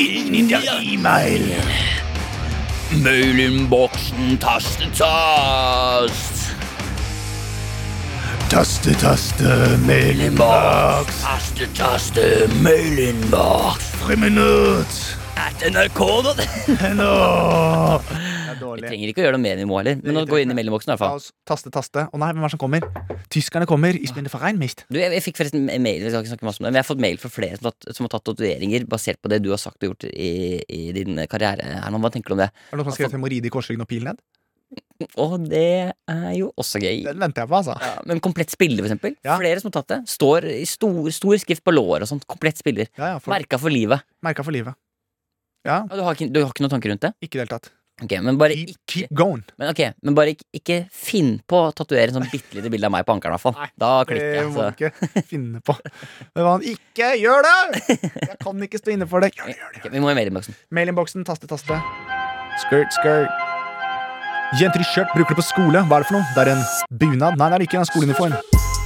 [0.01, 0.43] Inn i
[0.93, 1.49] e-mail.
[3.03, 6.39] Mailinnboksen, taste, tast.
[8.53, 11.19] Taste, taste, mailinnboks.
[11.25, 13.91] Taste, taste, mailinnboks.
[14.05, 15.22] Friminutt.
[15.39, 17.13] At NRK.no!
[18.53, 19.97] Er Vi trenger ikke å gjøre noe mer enn vi må heller.
[20.05, 21.23] Men å gå inn i mellomboksen, i hvert fall.
[21.49, 22.03] taste, taste.
[22.05, 22.85] Å nei, hvem er det som kommer?
[23.33, 23.97] Tyskerne kommer.
[23.97, 24.85] Ich bin vereinigt.
[24.93, 26.77] Du, jeg, jeg fikk forresten en mail Vi skal ikke snakke masse om det Men
[26.77, 29.31] jeg har fått mail fra flere som har tatt, som har tatt tatoveringer basert på
[29.33, 30.31] det du har sagt og gjort i,
[30.69, 31.65] i din karriere.
[31.81, 32.51] Herman, hva tenker du om det?
[32.53, 34.21] Er det noen som har skrevet hemoroide i korsryggen og pil ned?
[35.19, 37.03] Og det er jo også gøy.
[37.09, 37.75] Den venter jeg på, altså.
[37.81, 39.17] Ja, men komplett spiller, for eksempel.
[39.25, 39.35] Ja.
[39.41, 39.99] Flere som har tatt det.
[40.13, 42.23] Står i stor, stor skrift på låret og sånn.
[42.29, 42.89] Komplett spiller.
[42.97, 44.05] Ja, ja, for, Merka for livet.
[44.25, 44.77] Merka for livet.
[45.65, 47.13] Ja, Og du, har ikke, du har ikke noen tanker rundt det?
[47.23, 47.69] ikke i det hele tatt.
[48.03, 49.43] Ok, Men bare Keep, ikke, keep going.
[49.61, 52.89] men ok, men bare ikke, ikke finn på å tatovere en sånn bitte lite bilde
[52.89, 53.53] av meg på ankelen, i hvert fall.
[53.59, 54.47] Nei, Da Det klikker jeg.
[54.49, 54.65] må Så.
[54.65, 55.75] du ikke finne på.
[56.35, 57.99] Men han ikke gjør det!
[58.27, 59.29] Jeg kan ikke stå inne for det.
[59.37, 59.83] Gjør det, gjør det.
[59.85, 60.57] Ok, vi må i mailinnboksen.
[60.73, 61.79] Mailinnboksen, taste, taste.
[62.65, 63.29] Skirt, skirt.
[64.59, 65.85] Jenter i skjørt bruker det på skole.
[65.87, 66.27] Hva er det for noe?
[66.35, 66.65] Det er en
[66.97, 67.37] bunad.
[67.39, 68.35] Nei, det er ikke en skoleuniform.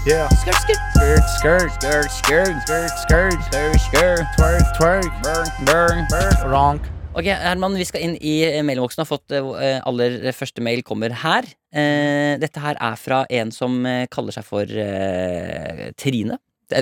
[0.07, 0.29] Yeah.
[0.39, 0.79] Skirt, skirt.
[0.95, 1.71] Skirt, skirt.
[1.75, 2.59] Skirt, skirt.
[2.63, 3.41] Skirt, skirt.
[3.43, 4.27] Skirt, skirt.
[4.37, 5.11] Twerk, twerk.
[5.23, 6.51] Burn, burn, burn.
[6.51, 6.81] Ronk.
[7.11, 9.01] Ok, Herman, vi skal inn i eh, mailinnboksen.
[9.03, 11.43] Har fått eh, aller første mail kommer her.
[11.75, 16.37] Eh, dette her er fra en som eh, kaller seg for eh, Trine.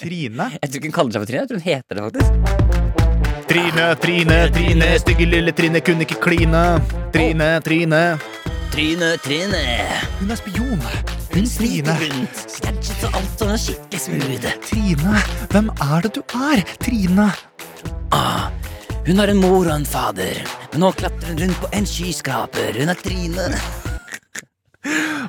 [0.00, 0.48] Trine.
[0.56, 3.46] Jeg tror ikke hun kaller seg for Trine, jeg tror hun heter det faktisk.
[3.52, 4.88] Trine, Trine, Trine.
[5.04, 6.64] Stygge lille Trine kunne ikke kline.
[7.14, 8.02] Trine, Trine.
[8.74, 9.62] Trine, Trine.
[10.18, 10.82] Hun er spion.
[11.36, 11.92] Hun Trine.
[12.00, 12.44] rundt.
[12.64, 14.52] Gadgets og alt og er skikkelig smooth.
[14.64, 15.16] Trine,
[15.52, 16.62] hvem er det du er?
[16.80, 17.26] Trine.
[18.16, 18.46] Ah,
[19.04, 20.40] hun har en mor og en fader,
[20.72, 22.80] men nå klatrer hun rundt på en skyskraper.
[22.80, 23.50] Hun er Trine.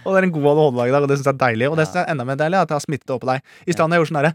[0.06, 1.70] Og det er en god ADHD-dag i dag, og det synes jeg er deilig.
[1.70, 3.32] Og det synes jeg er enda mer deilig at jeg har smittet det over på
[3.34, 3.54] deg.
[3.68, 4.34] I stedet jeg gjorde sånn derre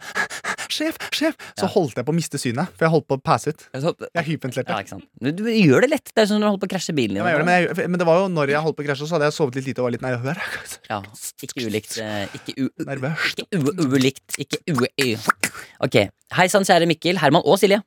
[0.72, 1.34] Sjef, sjef!
[1.58, 1.70] Så Ja.
[1.74, 3.64] holdt jeg på å miste synet, for jeg holdt på å passe ut.
[3.76, 4.78] Jeg hyperventilerte.
[4.88, 4.98] Ja.
[5.20, 6.12] Du, du gjør det lett.
[6.14, 7.20] Det er sånn når du holder på å krasje bilen din.
[7.20, 9.08] Ja, men, det, men, jeg, men det var jo når jeg holdt på å krasje,
[9.10, 10.78] så hadde jeg sovet litt lite og var litt nervøs.
[10.92, 10.98] Ja,
[11.46, 11.98] ikke ulikt.
[12.00, 12.66] eh, Ikke u...
[12.72, 13.34] u Nervøs.
[13.44, 13.60] ikke
[13.92, 14.38] ulikt.
[14.40, 14.88] Ikke u...
[15.84, 15.98] Ok.
[16.32, 17.82] Hei sann, kjære Mikkel, Herman og Silje.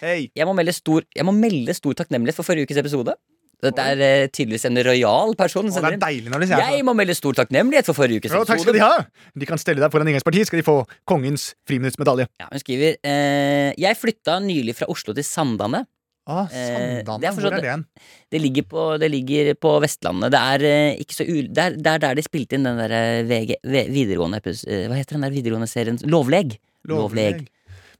[0.00, 0.30] Hei.
[0.36, 3.16] Jeg må melde stor, jeg må melde stor takknemlighet for forrige ukes episode.
[3.62, 5.68] Dette er eh, tydeligvis en rojal person.
[5.70, 6.00] Som det er inn.
[6.04, 8.72] deilig når de sier Jeg må melde stor takknemlighet for forrige ukes Ja, takk skal
[8.72, 8.78] episode.
[8.78, 9.32] de ha!
[9.44, 10.76] De kan stelle deg foran inngangspartiet, skal de få
[11.08, 12.26] kongens friminuttsmedalje.
[12.40, 15.84] Ja, hun skriver eh, Jeg flytta nylig fra Oslo til Sandane.
[16.30, 17.84] Ah, Eh, Sandane, det er hvor forstått- er det hen?
[18.30, 20.30] Det ligger på, det ligger på Vestlandet.
[20.30, 21.46] Det er eh, ikke så ul...
[21.50, 24.62] Det er, det er der de spilte inn den der eh, VG, v, videregående epis-
[24.68, 25.98] eh, Hva heter den der videregående serien?
[26.06, 26.56] Lovleg.
[26.88, 27.48] Lovleg.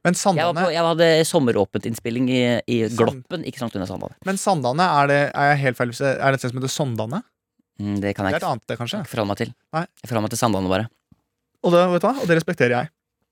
[0.04, 2.40] Men Jeg, var på, jeg hadde sommeråpent innspilling i,
[2.72, 4.14] i Gloppen, ikke langt unna Sandane.
[4.24, 7.20] men Sandane er det, er jeg helt feil, er det et sted som heter Sondane?
[7.80, 9.02] Mm, det kan jeg, Det er et annet, det, kanskje?
[9.04, 9.52] ikke forholde meg til.
[9.76, 9.82] Nei.
[10.00, 10.88] Jeg forholder meg til Sandane, bare.
[11.64, 12.14] Og det, vet du hva?
[12.22, 12.90] Og det respekterer jeg.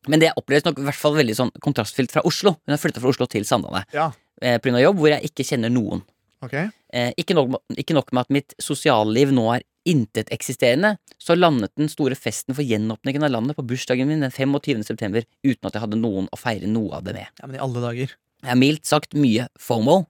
[0.09, 2.53] Men det oppleves nok i hvert fall veldig sånn kontrastfylt fra Oslo.
[2.65, 4.11] Hun har flytta fra Oslo til Sandane Ja.
[4.41, 4.77] eh, pga.
[4.85, 6.05] jobb, hvor jeg ikke kjenner noen.
[6.45, 6.53] Ok?
[6.93, 11.88] Eh, ikke, nok, ikke nok med at mitt sosialliv nå er inteteksisterende, så landet den
[11.93, 14.83] store festen for gjenåpningen av landet på bursdagen min den 25.
[14.87, 17.27] september uten at jeg hadde noen å feire noe av det med.
[17.41, 18.14] Ja, men i alle dager.
[18.43, 20.07] Jeg har mildt sagt mye FOMO,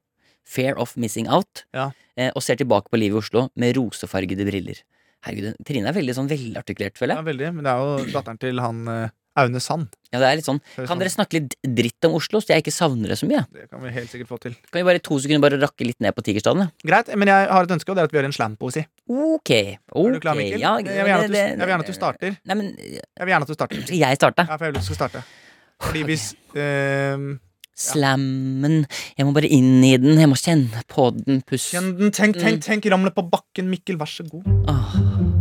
[0.48, 1.90] fear of missing out, Ja.
[2.16, 4.82] eh, og ser tilbake på livet i Oslo med rosefargede briller.
[5.26, 7.18] Herregud, Trine er veldig sånn velartikulert, føler jeg.
[7.18, 7.54] Ja, veldig.
[7.54, 9.88] Men det er jo datteren til han eh, Aune Sand.
[10.08, 12.62] Ja, det er litt sånn Kan sånn- dere snakke litt dritt om Oslo, så jeg
[12.64, 13.42] ikke savner det så mye?
[13.52, 14.54] Det kan vi helt sikkert få til.
[14.70, 16.70] Kan vi bare i to sekunder bare rakke litt ned på Tigerstaden?
[16.84, 18.84] Greit, men jeg har et ønske, og det er at vi gjør en slampoesi.
[19.08, 19.50] Ok.
[19.92, 20.60] ok Er du klar, Mikkel?
[20.60, 22.38] Ja, jeg, vil gjerne at du, jeg vil gjerne at du starter.
[22.44, 23.84] Nei, men Jeg vil gjerne at du starter.
[23.84, 24.48] Skal jeg starte?
[24.48, 25.24] Ja, for jeg vil at du skal starte.
[25.78, 26.24] Fordi hvis
[26.58, 27.28] ehm,
[27.78, 28.80] Slammen
[29.16, 30.18] Jeg må bare inn i den.
[30.18, 31.42] Jeg må kjenne på den.
[31.46, 31.70] Puss.
[31.70, 34.48] Kjenn den, tenk, tenk, tenk, ramle på bakken, Mikkel, vær så god.
[34.66, 35.37] Ah.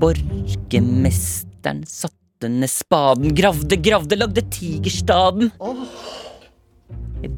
[0.00, 5.50] Borgermesteren satte ned spaden, gravde, gravde, lagde tigerstaden.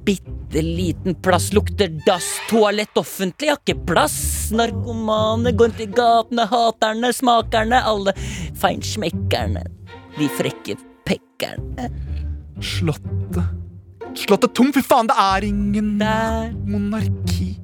[0.04, 4.50] Bitte liten plass, lukter dass, toalett offentlig, har ikke plass.
[4.52, 8.14] Narkomane går rundt i gatene, haterne, smakerne, alle
[8.58, 9.62] feinschmeckerne.
[10.18, 11.88] De frekke pekkerne.
[12.60, 13.54] Slottet.
[14.18, 16.50] Slottet tom, fy faen, det er ingen Der.
[16.66, 17.57] monarki.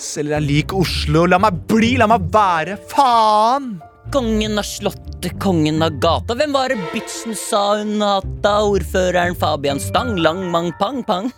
[0.00, 3.74] Selger jeg lik Oslo, la meg bli, la meg være, faen!
[4.10, 6.34] Kongen av slottet, kongen av gata.
[6.38, 8.54] Hvem var det bitchen sa hun hata?
[8.66, 11.28] Ordføreren Fabian Stang, lang, mang, pang, pang.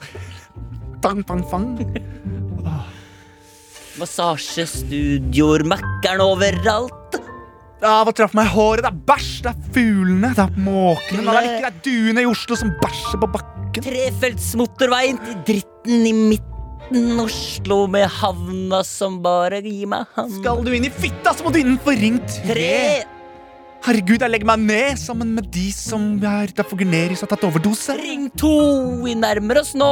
[1.02, 1.66] Fang, fang, fang.
[3.98, 7.18] Massasjestudioer, Mækkern overalt.
[7.82, 8.86] Ja, hva traff meg i håret?
[8.86, 11.26] Det er bæsj, det er fuglene, det er måkene.
[11.26, 13.84] Det er ikke det er duene i Oslo som bæsjer på bakken.
[13.90, 16.51] Trefelts motorveien til dritten i midten.
[17.22, 20.36] Oslo med havna som bare gir meg hand.
[20.40, 22.20] Skal du inn i fitta, så må du innenfor ring.
[22.44, 23.04] Tre,
[23.82, 27.96] Herregud, jeg legger meg ned sammen med de som er derfor Gunerius har tatt overdose.
[27.98, 28.52] ring to,
[29.02, 29.88] vi nærmer oss nå.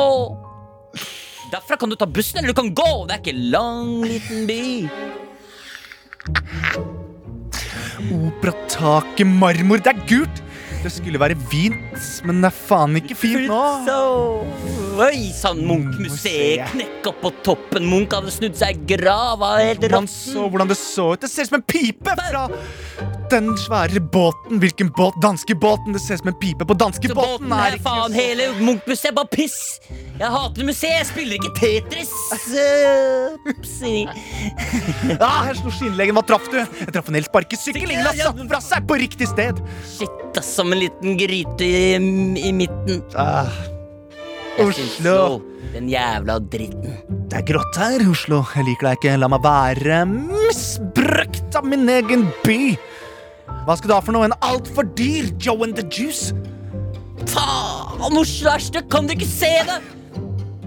[1.51, 2.91] Derfra kan du ta bussen, eller du kan gå.
[3.09, 4.87] Det er ikke lang, liten by.
[8.15, 10.45] Operataket, marmor, det er gult.
[10.81, 13.61] Det skulle være fint, men det er faen ikke fint nå.
[15.01, 16.73] Oi sann, Munch-museet Museet.
[16.75, 17.87] knekka på toppen.
[17.88, 20.09] Munch hadde snudd seg i grava helt råtten.
[20.51, 21.21] hvordan det så ut.
[21.23, 22.47] Det ser ut som en pipe fra
[23.31, 24.59] den svære båten.
[24.61, 25.14] Hvilken båt?
[25.23, 25.93] Danskebåten.
[25.95, 27.49] Det ser ut som en pipe på danskebåten.
[27.49, 29.79] båten er faen hele Munch-museet bare piss.
[30.21, 32.11] Jeg hater museet, jeg spiller ikke Tetris.
[33.53, 33.95] Upsi.
[35.16, 36.16] Ah, her slo skinnleggen.
[36.19, 36.59] Hva traff du?
[36.61, 37.87] Jeg traff en elsparkesykkel.
[37.88, 39.62] Ingen har satt fra seg på riktig sted.
[39.88, 41.95] Shit, ass, som en liten gryte i,
[42.49, 43.03] i midten.
[43.19, 43.49] Ah,
[44.59, 45.15] Jeg Oslo.
[45.41, 45.41] så,
[45.73, 46.93] Den jævla dritten.
[47.31, 48.45] det er grått her, Oslo.
[48.55, 49.17] Jeg liker deg ikke.
[49.19, 52.77] La meg være misbrukt av min egen by.
[53.67, 54.29] Hva skal du ha for noe?
[54.31, 56.31] En altfor dyr Joe and the Juice?
[57.31, 59.81] Faen, Oslo er stygt, kan du ikke se det?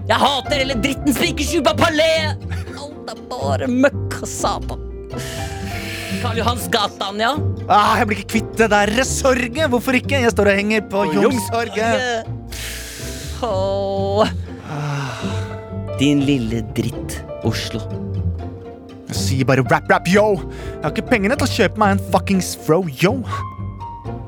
[0.08, 2.36] Jeg hater hele dritten Spikersjuba Palais.
[2.76, 4.84] Alt er bare møkk og satan.
[6.22, 7.34] Karl Johans gate, Anja.
[7.68, 9.68] Ah, jeg blir ikke kvitt det der sorget.
[9.72, 10.20] Hvorfor ikke?
[10.22, 12.30] Jeg står og henger på Youngstorget.
[13.44, 14.24] Oh.
[16.00, 17.82] Din lille dritt, Oslo.
[19.08, 20.26] Jeg sier bare rap, rap, yo.
[20.40, 23.18] Jeg har ikke pengene til å kjøpe meg en fuckings fro, yo.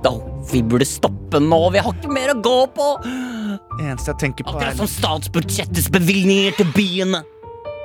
[0.04, 0.12] Da,
[0.52, 2.90] vi burde stoppe nå, vi har ikke mer å gå på.
[3.80, 7.24] Eneste jeg tenker på, Akkurat er som statsbudsjettets bevilgninger til byene.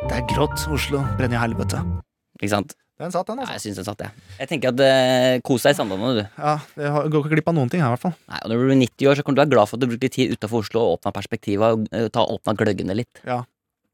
[0.07, 0.67] Det er grått.
[0.73, 1.81] Oslo brenner i helvete.
[2.41, 2.75] Ikke sant?
[3.01, 3.55] Den satt, den, Nei, altså.
[3.57, 4.25] jeg syns den satt, jeg.
[4.37, 6.23] Jeg tenker at eh, Kos deg i Sandane, du.
[6.37, 8.13] Ja, det har- går ikke glipp av noen ting her, i hvert fall.
[8.29, 9.87] Nei, og Når du blir 90 år, så kommer du være glad for at du
[9.89, 13.23] brukte litt tid utafor Oslo og åpna perspektiva og eh, ta åpna gløggene litt.
[13.25, 13.39] Ja.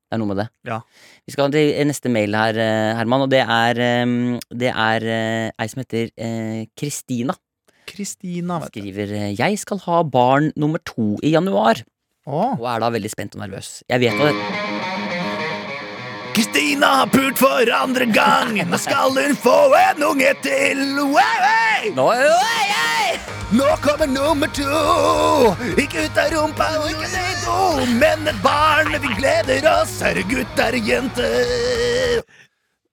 [0.07, 0.47] Det er noe med det.
[0.67, 0.81] Ja.
[1.27, 5.51] Vi skal til neste mail her, eh, Herman, og det er eh, Det er eh,
[5.59, 7.35] ei som heter eh, Kristina.
[7.87, 8.81] Kristina, vet du.
[8.81, 11.79] Skriver eh, Jeg skal ha barn nummer to i januar,
[12.27, 12.39] Å.
[12.59, 13.81] og er da veldig spent og nervøs.
[13.87, 14.76] Jeg vet at
[16.37, 18.59] Kristina har pult for andre gang.
[18.69, 20.81] Nå skal hun få en unge til.
[21.01, 21.87] Wow, hey!
[21.97, 23.15] Nå, oi, oi!
[23.57, 24.67] Nå kommer nummer to.
[25.81, 28.93] Ikke ut av rumpa og ikke ned i do, men et barn.
[29.01, 29.95] Vi gleder oss.
[30.05, 31.25] Er det gutt, er det jente?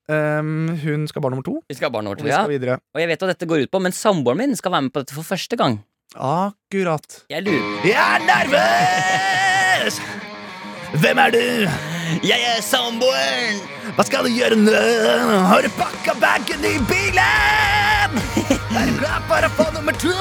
[0.08, 1.58] Um, hun skal ha barn nummer to.
[1.68, 2.46] Vi skal ha barn nummer Og to, vi ja.
[2.46, 2.78] skal videre.
[2.96, 5.04] Og jeg vet hva dette går ut på, men samboeren min skal være med på
[5.04, 5.82] dette for første gang.
[6.16, 7.26] Akkurat.
[7.28, 10.00] Jeg lurer Jeg er nervøs.
[10.96, 11.44] Hvem er du?
[12.22, 13.62] Jeg er samboeren!
[13.96, 14.74] Hva skal du gjøre nå?
[15.48, 18.18] Har du pakka bagen i bilen?
[18.74, 20.14] Er du klar for å få nummer to?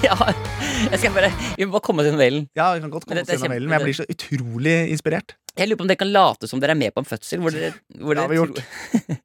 [0.00, 0.14] Ja,
[0.88, 2.46] jeg skal bare Vi må bare komme til mailen.
[2.56, 5.34] Ja, vi kan godt komme oss gjennom mailen, men jeg blir så utrolig inspirert.
[5.58, 7.42] Jeg lurer på om dere kan late som dere er med på en fødsel.
[7.44, 8.62] Hvor dere, hvor Det dere har vi gjort.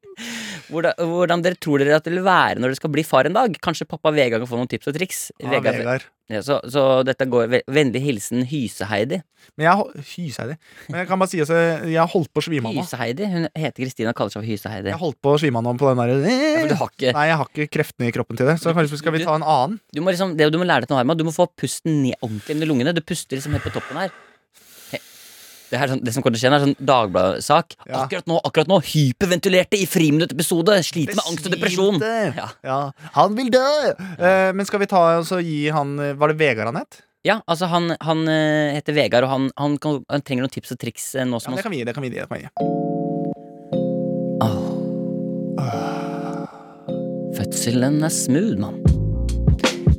[0.72, 3.36] hvordan, hvordan dere tror dere at det vil være når dere skal bli far en
[3.36, 3.56] dag.
[3.64, 5.24] Kanskje pappa Vegard kan få noen tips og triks.
[5.42, 6.10] Ja, Vegard- Vegard.
[6.32, 9.18] Ja, så, så dette går Vennlig hilsen Hyse-Heidi.
[9.60, 10.54] Men jeg, Hyse-Heidi.
[10.88, 12.80] Men jeg kan bare si at jeg har holdt på å svime av nå.
[12.80, 14.88] Hyse-Heidi, Hun heter Kristina og kaller seg Hyse-Heidi.
[14.88, 17.26] Jeg har holdt på å svime av nå på den du derre ja, ikke Nei,
[17.28, 18.56] jeg har ikke kreftene i kroppen til det.
[18.62, 19.76] Så kanskje skal vi ta en annen?
[19.92, 22.00] du må, liksom, det du må lære deg til noe, Herman, du må få pusten
[22.06, 22.96] ned ordentlig under lungene.
[22.96, 24.16] Du puster liksom helt på toppen her.
[25.74, 27.74] Det, her, sånn, det som kommer til å skje, er sånn Dagbladet-sak.
[27.88, 28.04] Ja.
[28.04, 30.76] Akkurat nå, akkurat nå, hyperventilerte i Friminutt-episode.
[30.86, 31.98] Sliter med angst og depresjon.
[32.38, 32.46] Ja.
[32.62, 32.78] Ja,
[33.16, 33.66] han vil dø!
[34.20, 37.02] Uh, men skal vi ta og gi han eh, Var det Vegard han het?
[37.26, 40.74] Ja, altså han, han eh, heter Vegard, og han, han, kan, han trenger noen tips
[40.76, 41.86] og triks nå som ja, det kan vi gi.
[41.88, 42.50] Det kan vi gi, det kan vi gi.
[47.34, 48.78] Fødselen er smooth, mann.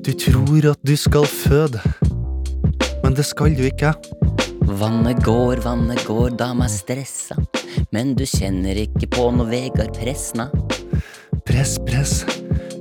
[0.05, 1.81] Du tror at du skal føde,
[3.01, 3.95] men det skal du ikke.
[4.65, 7.35] Vannet går, vannet går, dama stressa.
[7.93, 10.49] Men du kjenner ikke på noe Vegard presna.
[11.45, 12.25] press, press.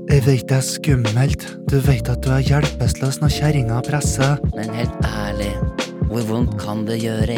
[0.09, 1.45] Jeg veit det er skummelt.
[1.69, 4.41] Du veit at du er hjelpeløs når kjerringa presser.
[4.57, 5.53] Men helt ærlig,
[6.09, 7.03] hvor vondt kan det?
[7.05, 7.37] Gjøre,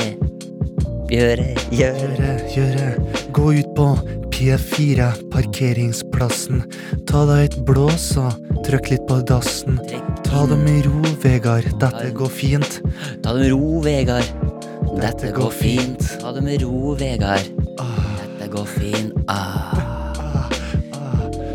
[1.10, 2.88] gjøre Gjøre, gjøre.
[3.34, 3.88] Gå ut på
[4.30, 6.62] P4, parkeringsplassen.
[7.08, 9.78] Ta deg et blås og trykk litt på dassen.
[10.26, 11.68] Ta det med ro, Vegard.
[11.78, 12.80] Dette går fint.
[13.22, 14.26] Ta det med ro, Vegard.
[14.98, 16.08] Dette går fint.
[16.20, 17.46] Ta det med ro, Vegard.
[17.78, 19.14] Dette går fint.
[19.30, 19.75] Ah.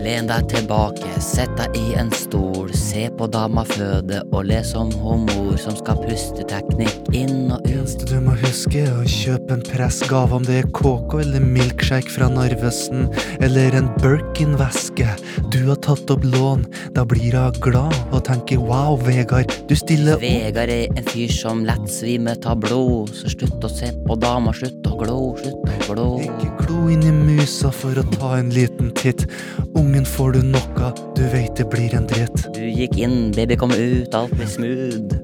[0.02, 4.90] Len deg tilbake, sett deg i en stol, se på dama føde og les om
[5.04, 7.70] hun mor som skal puste teknikk inn og ut.
[7.76, 12.10] Eneste du må huske, er å kjøpe en pressgave, om det er KK eller milkshake
[12.10, 13.08] fra Narvesen,
[13.46, 15.08] eller en Birkin-veske.
[15.54, 16.66] Du har tatt opp lån,
[16.98, 20.26] da blir hun glad og tenker wow, Vegard, du stiller opp.
[20.26, 24.54] Vegard er en fyr som lett svimer av blod, så slutt å se på dama,
[24.58, 26.10] slutt å glo, slutt å glo.
[26.26, 29.28] Ikke glo inn i musa for å ta en liten titt.
[29.78, 30.42] Ungen får du
[30.82, 32.46] av, du veit det blir en dritt.
[32.56, 35.18] Du gikk inn, baby kom ut, alt ble smooth.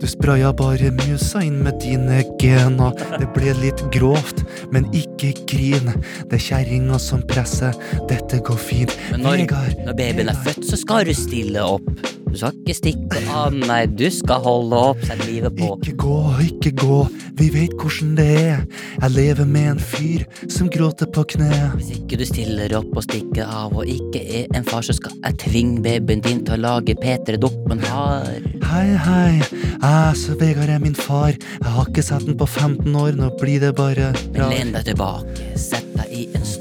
[0.00, 2.92] Du spraya bare musa inn med dine gener.
[3.18, 5.94] Det ble litt grovt, men ikke grin.
[6.28, 7.72] Det er kjerringa som presser,
[8.10, 8.98] dette går fint.
[9.10, 9.46] Men når,
[9.86, 11.88] når babyen er født, så skal du stille opp.
[12.34, 15.68] Du skal ikke stikke av, nei, du skal holde opp, sett livet på.
[15.78, 16.96] Ikke gå, ikke gå,
[17.38, 18.64] vi vet hvordan det er.
[18.96, 21.52] Jeg lever med en fyr som gråter på kne.
[21.76, 25.14] Hvis ikke du stiller opp og stikker av og ikke er en far, så skal
[25.20, 28.26] jeg tvinge babyen din til å lage Peter dokumentar.
[28.72, 29.38] Hei, hei,
[29.70, 31.38] jeg så Vegard er min far.
[31.38, 34.90] Jeg har ikke sett den på 15 år, nå blir det bare Men Len deg
[34.90, 36.53] tilbake, sett deg i en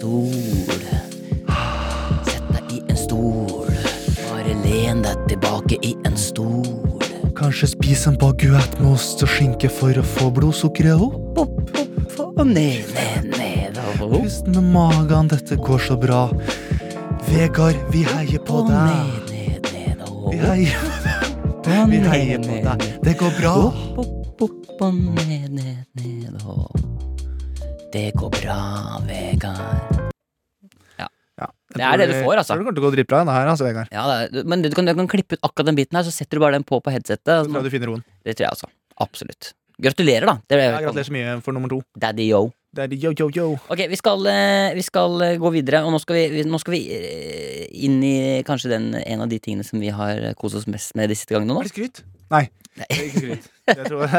[5.33, 6.65] tilbake i en stol.
[7.37, 11.39] Kanskje spis en baguett med ost og skinke for å få blodsukkeret opp?
[11.41, 11.71] Opp,
[12.21, 14.19] opp og ned, ned, ned og.
[14.19, 16.27] Pust med magen, dette går så bra.
[17.31, 18.93] Vegard, vi heier på Og deg.
[19.31, 20.85] ned, ned, ned og Vi heier,
[21.63, 22.87] Og vi ned, heier på deg.
[23.07, 23.55] Det går bra.
[23.97, 24.93] Opp, opp, og
[25.25, 26.77] ned, ned, ned og.
[27.93, 28.61] Det går bra,
[29.09, 30.02] Vegard.
[31.73, 32.53] Det er det du får, altså.
[32.53, 33.91] Jeg tror det kommer til å gå dritbra, denne her, altså, Vegard.
[33.93, 36.39] Ja, er, men du kan, du kan klippe ut akkurat den biten her, så setter
[36.39, 37.27] du bare den på på headsetet.
[37.27, 38.03] Så tror du finner roen.
[38.23, 38.71] Det tror jeg altså.
[39.03, 39.53] Absolutt.
[39.81, 40.37] Gratulerer, da.
[40.47, 41.81] Det Ja, gratulerer så mye for nummer to.
[41.97, 42.51] Daddy yo.
[42.73, 43.47] Er yo, yo, yo.
[43.69, 46.73] Ok, vi skal, eh, vi skal eh, gå videre, og nå skal vi, nå skal
[46.73, 50.65] vi eh, inn i kanskje den, en av de tingene som vi har kost oss
[50.65, 51.61] mest med de siste gangene nå.
[51.61, 52.01] Er det skryt?
[52.33, 52.47] Nei.
[52.73, 52.87] Nei.
[52.89, 53.49] det er Ikke skryt.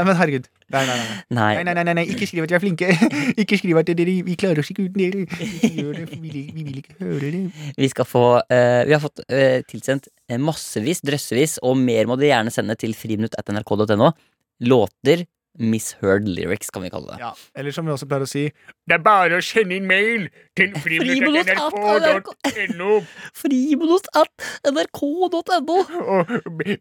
[0.07, 0.47] Men herregud.
[0.73, 1.07] Nei, nei, nei.
[1.07, 1.49] nei.
[1.59, 1.64] Nei.
[1.67, 2.90] Nei, nei, nei, ikke skriv at vi er flinke.
[3.43, 5.25] Ikke skriv at dere, vi klarer oss ikke uten dere.
[5.27, 7.43] Det, vi, vi vil ikke høre det.
[7.77, 12.19] Vi skal få uh, Vi har fått uh, tilsendt eh, massevis, drøssevis, og mer må
[12.21, 14.11] dere gjerne sende til friminutt.nrk.no.
[14.71, 15.27] Låter
[15.59, 17.19] misheard lyrics, kan vi kalle det.
[17.21, 18.51] Ja, eller som vi også pleier å si,
[18.88, 22.90] det er bare å sende inn mail til friminutt.nrk.no.
[23.38, 25.77] Friminutt.nrk.no.
[26.14, 26.25] Og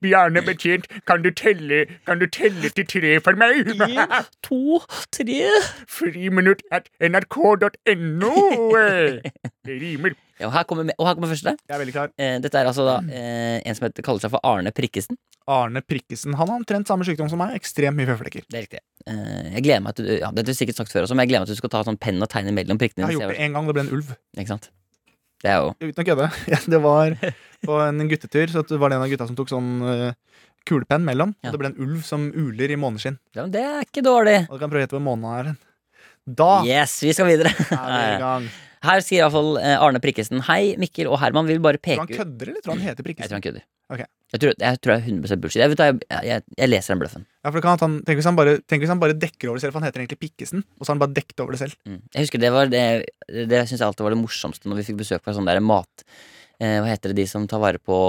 [0.01, 3.67] gjerne Betjent, kan du telle, kan du telle til tre for meg?
[3.77, 3.97] En,
[4.45, 4.81] to,
[5.13, 5.41] tre
[5.87, 8.33] Friminutt at nrk.no.
[9.63, 10.11] Det rimer.
[10.47, 11.53] Og, her kommer, og her kommer første.
[11.57, 12.11] Jeg er veldig klar.
[12.17, 15.17] Eh, dette er altså da eh, en som heter, kaller seg for Arne Prikkesen.
[15.51, 17.55] Arne Prikkesen, han har omtrent samme sykdom som meg.
[17.59, 18.45] Ekstremt mye føflekker.
[18.47, 18.83] Det er riktig.
[19.09, 21.33] Eh, jeg gleder meg til ja, det har du sikkert sagt før også, men jeg
[21.33, 23.03] gleder meg til du skal ta sånn penn og tegne mellom prikkene.
[23.03, 24.13] Jeg har gjort det en gang, det ble en ulv.
[24.39, 24.69] Ikke sant?
[25.43, 26.29] Det er jo Uten å kødde.
[26.53, 27.17] Ja, det var
[27.67, 30.15] på en guttetur, så det var det en av gutta som tok sånn eh,
[30.69, 31.33] kulepenn mellom.
[31.43, 31.51] Ja.
[31.51, 33.17] Og det ble en ulv som uler i måneskinn.
[33.35, 34.37] ja, men Det er ikke dårlig.
[34.47, 35.51] Og du kan prøve å gjette hvor månen er.
[36.23, 37.51] Da Yes, vi skal videre.
[37.75, 38.47] er vi i gang.
[38.83, 42.17] Her sier iallfall fall Arne Prikkesen Hei, Mikkel og Herman vil bare peke Tror han
[42.17, 43.23] kødder, eller tror han heter Prikkesen?
[43.23, 43.67] Jeg tror han kødder.
[43.93, 44.07] Okay.
[44.33, 45.61] Jeg, tror, jeg tror det er 100 bullshit.
[45.61, 47.25] Jeg, vet, jeg, jeg, jeg leser den bløffen.
[47.43, 49.59] Ja, for det kan han, tenk, hvis han bare, tenk hvis han bare dekker over
[49.59, 50.63] det selv, for han heter egentlig Pikkesen.
[50.79, 51.75] Og så har han bare dekket over det selv.
[51.85, 51.99] Mm.
[52.15, 52.85] Jeg husker det var det
[53.29, 56.05] Det syns jeg alltid var det morsomste når vi fikk besøk fra sånn der mat
[56.57, 57.99] eh, Hva heter det de som tar vare på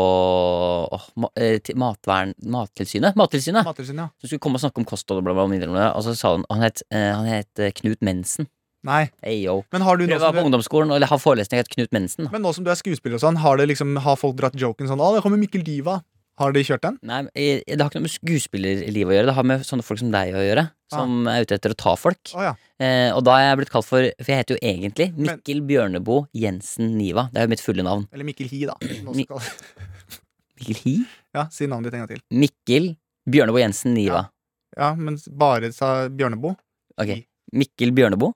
[0.97, 2.33] oh, ma, eh, matvern...
[2.57, 3.19] Mattilsynet?
[3.21, 3.69] Mattilsynet!
[3.69, 4.09] Mattilsynet, ja.
[4.17, 6.37] Som skulle komme og snakke om kosthold og bla, bla, bla, bla, og så sa
[6.39, 8.49] han Han het, eh, han het eh, Knut Mensen.
[8.85, 9.09] Nei.
[9.25, 9.63] Hey, yo.
[9.73, 12.29] Men har du var på du, ungdomsskolen og ha forelesning etter Knut Mensen.
[12.31, 14.87] men nå som du er skuespiller og sånn, har, det liksom, har folk dratt joken
[14.91, 16.03] sånn 'Å, der kommer Mikkel Diva'.
[16.37, 16.99] Har de kjørt den?
[17.01, 19.27] Nei, eh, Det har ikke noe med skuespillerlivet å gjøre.
[19.31, 20.65] Det har med sånne folk som deg å gjøre.
[20.91, 22.19] Som er ute etter å ta folk.
[22.35, 22.55] Oh, ja.
[22.81, 25.61] Eh, og da er jeg blitt kalt for For jeg heter jo egentlig Men- Mikkel
[25.63, 27.31] Bjørneboe Jensen Niva.
[27.33, 28.09] Det er jo mitt fulle navn.
[28.13, 28.75] Eller Mikkel Hi, da.
[29.15, 29.39] Mi- skal,
[30.59, 31.07] Mikkel Hi?
[31.35, 32.23] ja, Si navnet ditt en gang til.
[32.33, 32.97] Mikkel
[33.31, 34.29] Bjørneboe Jensen Niva.
[34.77, 36.57] Ja, men bare sa Bjørneboe.
[36.99, 37.25] Ok.
[37.55, 38.33] Mikkel Bjørneboe?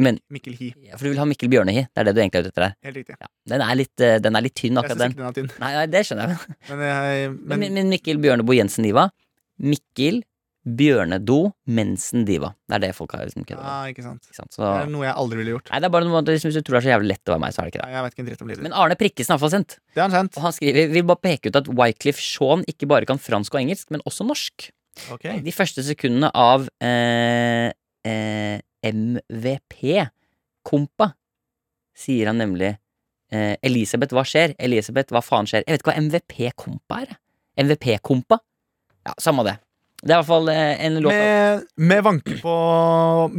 [0.00, 0.70] Mener Mikkel Hi.
[0.88, 1.82] ja, For du vil ha Mikkel Bjørnehi?
[1.92, 2.74] Det er det du egentlig er ute etter der?
[2.88, 3.16] Helt riktig.
[3.20, 3.26] Ja.
[3.52, 5.12] Den, er litt, eh, den er litt tynn, Jeg akkurat syns den.
[5.12, 5.50] ikke den er tynn.
[5.60, 6.56] Nei, nei, det skjønner jeg.
[6.70, 9.10] Men, jeg, Men, men men Mikkel Bjørneboe Jensen Diva.
[9.60, 10.22] Mikkel
[10.62, 11.36] bjørnedo,
[11.74, 12.52] mensen-diva.
[12.70, 13.66] Det er det folk har liksom kødda med.
[13.66, 14.28] Ja, ikke sant.
[14.30, 14.52] Ikke sant?
[14.54, 15.72] Så, Det er noe jeg aldri ville gjort.
[15.72, 17.34] nei, det er bare noe liksom, Hvis du tror det er så jævlig lett å
[17.34, 17.88] være meg, så er det ikke det.
[17.88, 18.76] Nei, jeg vet ikke en dritt om livet Men.
[18.84, 19.74] Arne Prikkesen har iallfall sendt.
[19.90, 20.38] Det har han sendt.
[20.38, 23.60] Og han skriver vil bare peke ut at Wycliffe Shaun ikke bare kan fransk og
[23.64, 24.68] engelsk, men også norsk.
[25.16, 25.40] Okay.
[25.42, 27.72] De første sekundene av eh,
[28.06, 29.82] eh, MVP,
[30.66, 31.10] Kompa,
[31.96, 32.70] sier han nemlig
[33.32, 34.54] eh, Elisabeth, hva skjer?
[34.62, 35.64] Elisabeth, hva faen skjer?
[35.66, 37.14] Jeg vet ikke hva MVP-kompa er.
[37.62, 38.38] MVP-kompa?
[39.06, 39.56] Ja, samme det.
[40.02, 42.54] Det er i hvert fall eh, en låt Med, med vanke på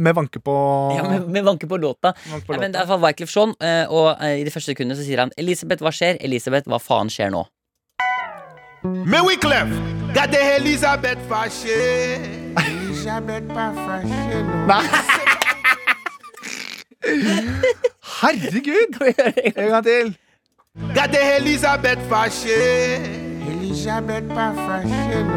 [0.00, 0.54] Med vanke på
[0.96, 2.14] ja, med, med vanke på låta.
[2.30, 4.46] vanke på Ja, men det er i hvert fall Wyclef Jean, eh, og eh, i
[4.46, 6.16] det første sekundet så sier han Elisabeth, hva skjer?
[6.24, 7.44] Elisabeth, hva faen skjer nå?
[8.84, 9.76] Med Wyclef,
[10.16, 12.24] Det er Elisabeth, hva skjer?
[12.64, 15.23] Elisabeth, hva skjer Fashion.
[18.20, 19.00] Herregud!
[19.56, 20.14] En gang til.
[20.94, 23.04] Dette er Elisabeth Fashion.
[23.54, 25.28] Elisabeth Fashion.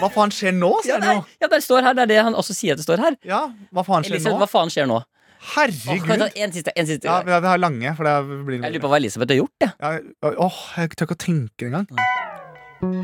[0.00, 0.70] Hva faen skjer nå?
[0.88, 1.96] Ja, det, ja, det står her.
[1.96, 3.16] Det er det han også sier at det står her.
[3.26, 3.40] Ja,
[3.74, 4.44] hva faen skjer Elisabeth, nå?
[4.44, 5.00] hva faen skjer nå?
[5.00, 6.22] Åh, Herregud.
[6.36, 8.82] en siste, en siste Ja, vi har, vi har lange, for det blir Jeg lurer
[8.84, 9.70] på hva Elisabeth har gjort, Ja.
[9.80, 9.88] ja,
[10.36, 11.86] Åh, jeg tør ikke å tenke engang.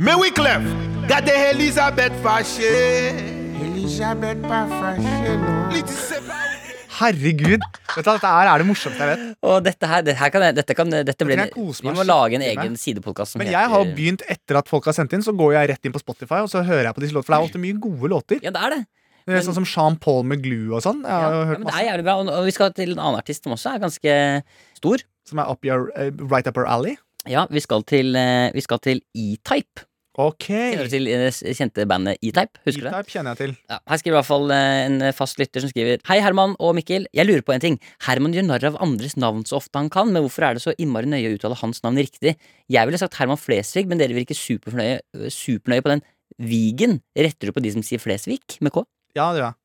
[0.05, 0.69] Me Wyclef,
[1.09, 2.21] er Elisabeth Elizabeth
[3.65, 4.45] Elisabeth Elizabeth
[4.81, 6.57] Fashion.
[6.97, 7.63] Herregud.
[7.93, 9.39] Vet du, dette er, er det morsomste jeg vet.
[9.45, 12.77] Og dette her, dette her kan, dette kan dette blir, Vi må lage en egen
[12.81, 15.89] sidepodkast Men jeg har begynt etter at folk har sendt inn, så går jeg rett
[15.89, 17.27] inn på Spotify og så hører jeg på disse låtene.
[17.29, 18.41] For det er ofte mye gode låter.
[18.45, 18.85] Ja, det er det.
[19.27, 21.01] Er Sånn som Sean Paul med Glue og sånn.
[21.03, 22.15] Jeg har ja, hørt men det er jævlig bra.
[22.23, 24.15] Og og vi skal til en annen artist som også er ganske
[24.79, 25.03] stor.
[25.27, 26.95] som er up your, uh, right up your alley.
[27.27, 29.83] Ja, vi skal til, eh, vi skal til E-Type.
[30.17, 30.47] Ok.
[30.49, 32.61] Kjenner du til det kjente bandet E-Type?
[32.65, 32.93] Husker du det?
[32.95, 33.53] E-Type kjenner jeg til.
[33.69, 36.73] Ja, her skriver i hvert fall eh, en fast lytter som skriver Hei Herman og
[36.79, 37.77] Mikkel, jeg lurer på en ting.
[38.07, 40.75] Herman gjør narr av andres navn så ofte han kan, men hvorfor er det så
[40.81, 42.37] innmari nøye å uttale hans navn riktig?
[42.73, 45.03] Jeg ville sagt Herman Flesvig, men dere virker supernøye,
[45.33, 46.05] supernøye på den
[46.43, 46.99] Vigen.
[47.17, 48.83] Retter du på de som sier Flesvig med K?
[49.17, 49.61] Ja, det gjør jeg.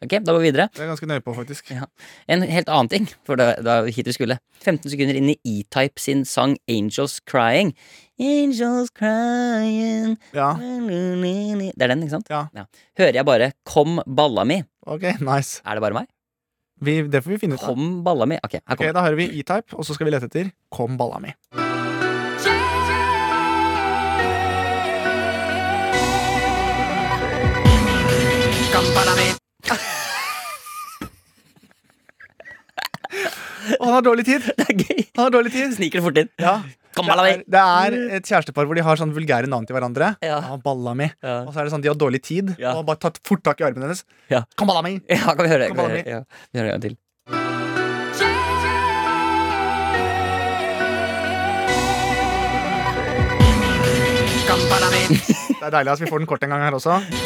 [0.00, 0.64] Ok, da går vi videre.
[0.72, 1.70] Det er jeg ganske nøye på, faktisk.
[1.76, 1.84] Ja.
[2.32, 4.38] En helt annen ting, for da, er hit vi skulle.
[4.64, 7.74] 15 sekunder inn i E-Type sin sang Angels Crying.
[8.20, 12.28] Angels Crying Ja, Det er den, ikke sant?
[12.30, 12.46] Ja.
[12.98, 14.62] Hører jeg bare 'Kom balla mi'.
[14.86, 15.62] ok, nice.
[15.64, 16.06] Er det bare meg?
[16.80, 17.74] Vi, det får vi finne ut av.
[17.74, 18.36] Kom balla mi.
[18.44, 20.96] Ok, her Ok, kommer Da hører vi E-Type, og så skal vi lete etter Kom
[20.96, 21.32] balla mi.
[33.80, 34.40] Og han har dårlig tid!
[34.58, 35.00] Det er gøy.
[35.16, 36.30] Han har dårlig tid Sniker det fort inn.
[36.40, 36.60] Ja
[36.96, 40.16] det er, det er et kjærestepar hvor de har sånn vulgære navn til hverandre.
[40.26, 40.38] Ja.
[40.42, 41.44] Ah, balla mi Ja.
[41.46, 42.72] Og så er det sånn de har dårlig tid, Ja.
[42.72, 44.04] og har bare tatt fort tak i armen hennes.
[44.28, 44.42] Ja.
[44.56, 45.68] Kom balla mi Ja, kan vi høre?
[45.68, 46.10] Kom Kan vi balla høre?
[46.10, 46.96] Ja, vi hører en gang til.
[55.60, 56.94] Det er deilig at vi får den kort en gang her også.
[57.12, 57.18] Det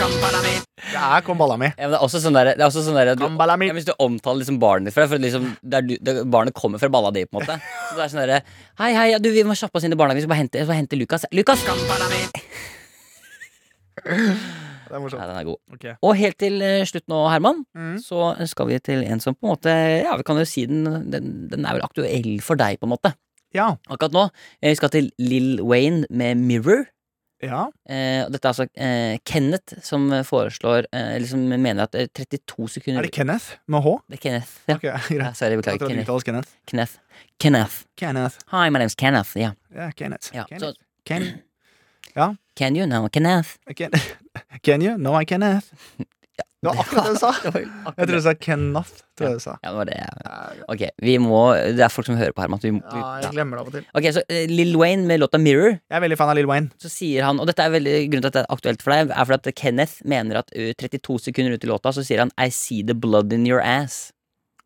[0.99, 1.69] er Kom balla mi.
[1.71, 3.87] Ja, men det er også sånn der, det er også sånn der du, ja, Hvis
[3.87, 6.83] du omtaler liksom barnet ditt for det, for liksom, det er du, det, Barnet kommer
[6.83, 7.57] fra balla di, på en måte.
[7.89, 8.41] Så det er sånn derre
[8.83, 10.19] Hei, hei, ja, du, vi må kjappe oss inn i barnehagen.
[10.19, 11.27] Vi skal bare hente, skal bare hente Lukas.
[11.31, 11.63] Lukas!
[14.05, 15.23] Det er morsomt.
[15.23, 15.59] Ja, den er god.
[15.79, 15.95] Okay.
[16.05, 17.95] Og helt til eh, slutt nå, Herman, Mm.
[18.03, 19.73] så skal vi til en som på en måte
[20.05, 22.93] Ja, vi kan jo si den Den, den er vel aktuell for deg, på en
[22.97, 23.15] måte.
[23.55, 23.77] Ja.
[23.89, 24.27] Akkurat nå.
[24.61, 26.85] Eh, Vi skal til Lill Wayne med Mirror.
[27.45, 27.61] Ja.
[27.89, 32.09] Eh, og dette er altså eh, Kenneth som foreslår eh, Eller som mener at eh,
[32.09, 33.95] 32 sekunder Er det Kenneth med H?
[34.09, 34.53] Det er Kenneth.
[34.69, 34.77] Ja.
[34.77, 34.95] Okay.
[35.21, 35.89] Ja, sorry, beklager.
[35.89, 36.11] Kenneth.
[36.25, 36.51] Kenneth.
[36.67, 36.99] Kenneth.
[37.39, 37.77] Kenneth.
[37.97, 38.39] Kenneth.
[38.53, 39.37] Hi, my name's Kenneth.
[39.37, 39.53] Yeah.
[39.75, 40.31] Yeah, Kenneth.
[40.35, 40.45] ja.
[40.49, 40.65] Kenneth.
[40.65, 41.43] Så, Ken,
[42.57, 43.59] can you know Kenneth?
[43.77, 43.91] Can,
[44.65, 44.97] Can you?
[44.97, 45.73] know I Kenneth.
[46.65, 47.33] Det var akkurat det du sa.
[47.99, 49.03] Jeg tror du sa Kenneth.
[49.15, 49.53] Tror jeg du sa.
[49.63, 49.99] Ja, det var det.
[50.73, 51.43] Ok, vi må
[51.77, 52.59] Det er folk som hører på Herman.
[52.63, 53.85] Vi, vi, Ja, jeg glemmer det av og til.
[53.95, 55.77] Ok, så eh, Lil Wayne med låta Mirror.
[55.77, 56.73] Jeg er veldig fan av Lill Wayne.
[56.83, 59.13] Så sier han, og dette er veldig grunnen til at det er aktuelt for deg,
[59.15, 62.35] er fordi at Kenneth mener at uh, 32 sekunder ut i låta, så sier han
[62.41, 64.09] I see the blood in your ass.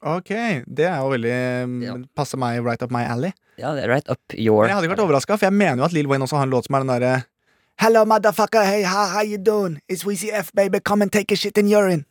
[0.07, 0.31] Ok,
[0.65, 1.37] det er jo veldig
[1.83, 1.97] Ja.
[2.17, 3.35] Passer meg right up my alley.
[3.59, 5.89] Ja, det right up your Men jeg hadde ikke vært overraska, for jeg mener jo
[5.91, 7.15] at Lill Wayne også har en låt som er den derre
[7.81, 9.81] Hello, motherfucker, hey, how, how you doing?
[9.89, 12.05] It's Weezy F, baby, come and take a shit in urine.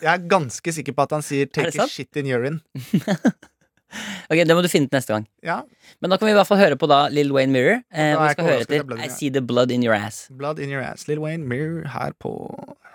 [0.00, 2.60] Jeg er ganske sikker på at han sier Er 'take a shit in urine'.
[4.30, 5.26] Ok, Det må du finne ut neste gang.
[5.42, 5.60] Ja,
[6.00, 7.82] Men da kan vi i hvert fall høre på da Lil Wayne Mirror.
[7.92, 10.28] Eh, vi skal høre er etter blood I see the blood in your ass.
[10.32, 11.06] Blood in your ass.
[11.08, 12.32] Lill Wayne Mirror her på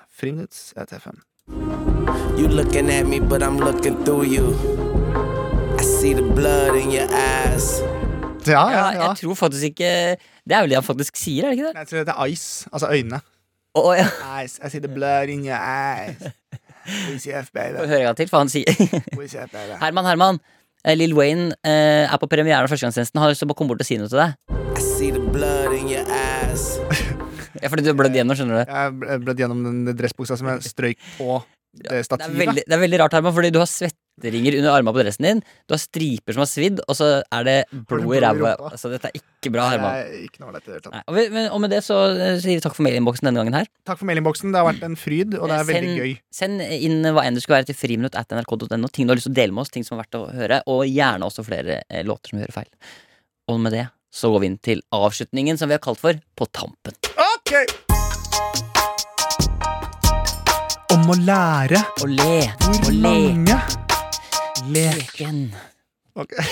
[0.09, 1.21] Friminutts etter FM.
[2.37, 4.57] You looking at me, but I'm looking through you.
[5.79, 7.79] I see the blood in your eyes.
[8.47, 9.07] Ja, ja, Ja, ja.
[9.09, 9.89] jeg tror faktisk ikke
[10.47, 11.75] Det er vel det han faktisk sier, er det ikke det?
[11.83, 12.69] Jeg tror det er ice.
[12.71, 13.19] Altså øynene.
[13.77, 14.05] Å, ja.
[14.43, 14.59] Ice.
[14.65, 16.23] I see the blood in your eyes.
[16.89, 17.77] WCF, baby.
[17.85, 18.65] høre en gang til, for han sier
[19.13, 19.75] WCF, baby.
[19.83, 20.39] Herman, Herman.
[20.87, 23.19] Lill Lil Wayne eh, er på premieren av Førstegangstjenesten.
[23.21, 24.33] Har lyst til å komme bort og si noe til deg.
[24.79, 26.79] I see the blood in your eyes.
[27.59, 28.71] Ja, fordi du har blødd gjennom, skjønner du.
[28.71, 31.41] Jeg blødd gjennom den dressbuksa som jeg strøyk på
[31.75, 32.37] det Det er, stativet.
[32.39, 33.67] veldig, det er veldig rart, Herman, fordi du har
[34.19, 35.41] svetteringer under armene på dressen din.
[35.67, 37.57] Du har striper som har svidd, og så er det
[37.89, 38.53] blod i ræva.
[38.69, 39.99] Altså, dette er ikke bra, Herman.
[40.03, 40.93] Er ikke noe dette, i det.
[40.93, 43.41] Nei, og, vi, men, og med det så eh, sier vi takk for mailinnboksen denne
[43.41, 43.69] gangen her.
[43.87, 44.53] Takk for mailinnboksen.
[44.53, 46.15] Det har vært en fryd, og det er veldig gøy.
[46.35, 48.91] Send inn hva enn du skulle være til friminutt at nrk.no.
[48.91, 50.63] Ting du har lyst til å dele med oss, ting som er verdt å høre,
[50.71, 52.71] og gjerne også flere eh, låter som hører feil.
[53.49, 56.49] Og med det så går vi inn til avslutningen som vi har kalt for På
[56.49, 56.97] tampen.
[57.29, 57.53] Ok!
[60.89, 61.83] Om å lære.
[62.01, 62.39] Å le.
[62.65, 63.03] Hvor å le.
[63.05, 63.88] mange Lek.
[64.69, 65.49] Leken.
[66.19, 66.33] Ok.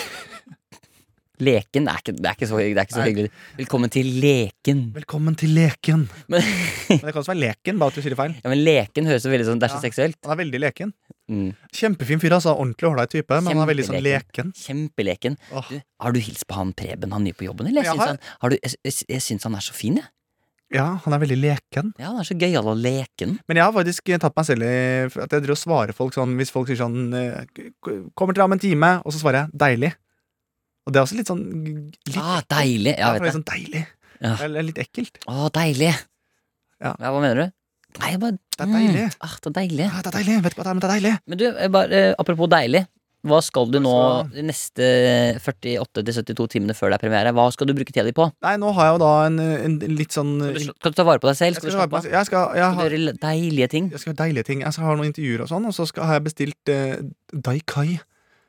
[1.37, 3.29] Leken er ikke, det er ikke så, det er ikke så hyggelig.
[3.59, 4.79] Velkommen til Leken.
[4.95, 6.07] Velkommen til leken.
[6.33, 6.41] Men,
[6.89, 8.33] Men det kan også være leken, bare at du sier det feil.
[8.41, 9.83] ja, men leken høres jo veldig sånn Det er så Ja.
[9.85, 10.17] seksuelt.
[10.25, 10.93] Han er veldig leken.
[11.29, 11.51] Mm.
[11.77, 12.55] Kjempefin fyr, altså.
[12.57, 14.49] Ordentlig ålreit type, men han er veldig sånn leken.
[14.57, 15.37] Kjempeleken.
[15.53, 15.69] Oh.
[15.69, 17.69] Du, har du hilst på han Preben, han nye på jobben?
[17.69, 17.85] Eller?
[17.85, 18.15] Jeg, syns har.
[18.15, 20.09] han, har du, jeg, jeg, jeg syns han er så fin, jeg.
[20.73, 21.93] Ja, han er veldig leken.
[21.95, 23.37] Ja, han er så gøyal og leken.
[23.47, 24.71] Men jeg har faktisk tatt meg selv i
[25.07, 27.45] at jeg driver og svarer folk sånn hvis folk sier sånn eh,
[28.17, 29.93] Kommer til deg om en time, og så svarer jeg 'deilig'.
[30.87, 31.43] Og det er også litt sånn
[32.07, 32.95] litt, Ah, deilig.
[32.97, 33.85] ja, Ja, det vet er sånn deilig.
[34.21, 34.35] Ja.
[34.35, 35.17] Det er litt ekkelt.
[35.27, 35.93] Å, deilig.
[36.81, 36.93] Ja.
[36.99, 37.51] hva mener du?
[37.99, 39.03] Nei, bare Det er deilig.
[39.07, 39.85] Mm, ah, det er deilig.
[39.87, 40.37] Ja, det er deilig.
[40.43, 41.13] Vet ikke hva det er, men det er deilig.
[41.27, 42.83] Men du, bare, eh, apropos deilig.
[43.25, 43.93] Hva skal du nå
[44.29, 44.85] de neste
[45.41, 47.33] 48-72 timene før det er premiere?
[47.35, 48.27] Hva skal du bruke tida di på?
[48.45, 51.07] Nei, nå har jeg jo da en, en litt sånn Skal du, skal du ta
[51.07, 51.57] vare på deg selv?
[51.57, 52.09] Skal skal, du slappe av?
[52.13, 53.89] jeg skal, jeg Skal du gjøre deilige ting?
[53.91, 54.61] jeg skal gjøre deilige ting.
[54.63, 56.99] Jeg skal ha noen intervjuer og sånn, og så har jeg bestilt eh,
[57.33, 57.97] Dai Kai.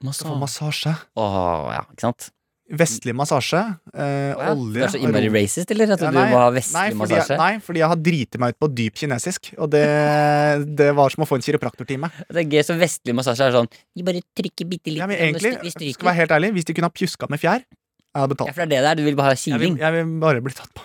[0.04, 0.92] Skal få massasje.
[1.18, 1.38] Åh,
[1.74, 2.28] ja, ikke sant?
[2.68, 3.60] Vestlig massasje.
[3.96, 4.74] Eh, ja, olje.
[4.74, 5.94] Du er så innmari racist, eller?
[5.94, 7.38] At Ja, du må ha nei, vestlig fordi jeg, massasje?
[7.40, 9.50] nei, fordi jeg har driti meg ut på dyp kinesisk.
[9.56, 9.84] Og det,
[10.82, 12.10] det var som å få en kiropraktortime.
[12.28, 15.00] Det er gøy, så vestlig massasje er sånn De bare trykker bitte litt.
[15.00, 16.10] Ja, men egentlig, vi skal stryker.
[16.10, 18.50] være helt ærlig, hvis de kunne ha pjuska med fjær, jeg hadde betalt.
[18.52, 19.00] Ja, for det er det der.
[19.00, 19.78] Du vil bare ha kiling.
[19.80, 20.84] jeg vil bare bli tatt på.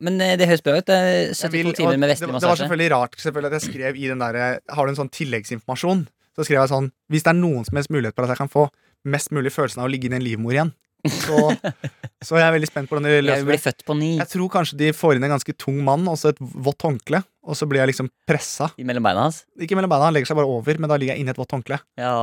[0.00, 0.86] Men eh, det høres bra ut.
[0.88, 2.46] Det er Jeg 72 vil, og timer med vestlig massasje.
[2.46, 4.38] det var selvfølgelig rart selvfølgelig at jeg skrev i den der
[4.74, 6.06] Har du en sånn tilleggsinformasjon?
[6.38, 8.48] Så skrev jeg sånn Hvis det er noen som helst mulighet for at jeg kan
[8.52, 8.64] få
[9.04, 10.72] mest mulig følelsen av å ligge inn i en livmor igjen,
[11.08, 11.50] så,
[12.26, 14.08] så er veldig spent på hvordan de Jeg løser blir det.
[14.20, 17.22] Jeg tror kanskje de får inn en ganske tung mann og så et vått håndkle,
[17.46, 18.70] og så blir jeg liksom pressa.
[18.78, 19.44] mellom beina hans.
[19.60, 21.54] Ikke mellom beina, han legger seg bare over, men da ligger jeg inni et vått
[21.56, 21.80] håndkle.
[22.00, 22.16] Ja.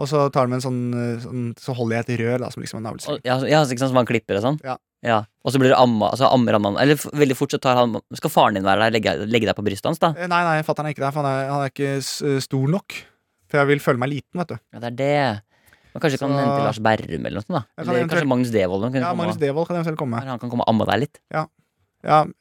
[0.00, 0.78] Og så tar de en sånn,
[1.20, 3.18] sånn Så holder jeg et rør, da, som liksom en navlestreng.
[3.28, 4.58] Ja, ja, ikke sant, som han klipper og sånn?
[4.64, 4.78] Ja.
[5.42, 8.30] Og så blir det amma, altså ammer han Eller veldig fort så tar han Skal
[8.30, 10.12] faren din være der, legge, legge deg på brystet hans, da?
[10.14, 12.98] Eh, Nei, nei, fatter'n er ikke der, for han er, han er ikke stor nok.
[13.50, 14.60] For jeg vil føle meg liten, vet du.
[14.72, 15.16] Ja, det er det.
[15.92, 17.64] Men kanskje du kan Så- hente Lars Berrum eller noe sånt, da?
[17.78, 18.92] Eller eventuelt- kanskje Magnus Devold?
[18.92, 20.22] Kan Ja, Magnus Devold kan eventuelt komme.
[20.24, 21.20] han kan komme og amme deg litt.
[21.30, 21.46] Ja,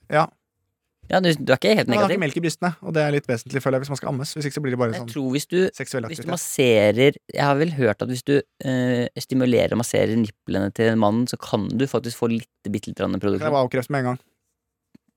[0.09, 0.27] ja.
[1.11, 1.97] Ja, du, du er ikke helt negativ.
[1.97, 3.99] han har ikke melk i brystene, og det er litt vesentlig, føler jeg, hvis man
[3.99, 4.29] skal ammes.
[4.37, 7.43] Hvis ikke så blir det bare sånn tror hvis du seksuell Hvis du masserer Jeg
[7.43, 11.35] har vel hørt at hvis du øh, stimulerer og masserer nipplene til en mann, så
[11.41, 13.51] kan du faktisk få litt bitte litt grann Kan jeg produksjon.
[13.51, 14.19] bare med en gang.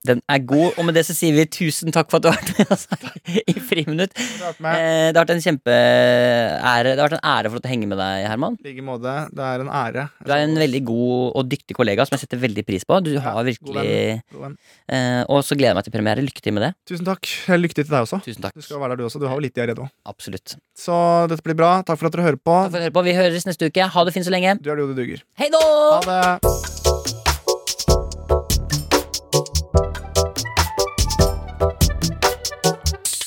[0.05, 2.37] Den er god, og med det så sier vi tusen takk for at du har
[2.37, 4.13] vært med oss her i Friminutt.
[4.21, 7.97] Eh, det har vært en kjempeære Det har vært en ære for å henge med
[8.03, 8.59] deg, Herman.
[8.65, 9.15] like måte.
[9.33, 10.05] Det er en ære.
[10.27, 13.01] Du er en veldig god og dyktig kollega som jeg setter veldig pris på.
[13.07, 16.27] Du har virkelig eh, Og så gleder jeg meg til premiere.
[16.29, 16.73] Lykke til med det.
[16.93, 17.31] Tusen takk.
[17.65, 18.21] Lykke til til deg også.
[18.29, 18.55] Tusen takk.
[18.55, 19.23] Du skal være der, du også.
[19.23, 19.89] Du har jo litt diaré, òg.
[20.09, 20.57] Absolutt.
[20.77, 20.95] Så
[21.33, 21.79] dette blir bra.
[21.83, 22.61] Takk for at dere hører på.
[22.67, 23.07] Takk for at du hører på.
[23.09, 23.89] Vi høres neste uke.
[23.97, 24.59] Ha det fint så lenge.
[24.61, 25.25] Du er det jo du duger.
[25.41, 25.65] Hei da!
[25.65, 26.84] Ha det.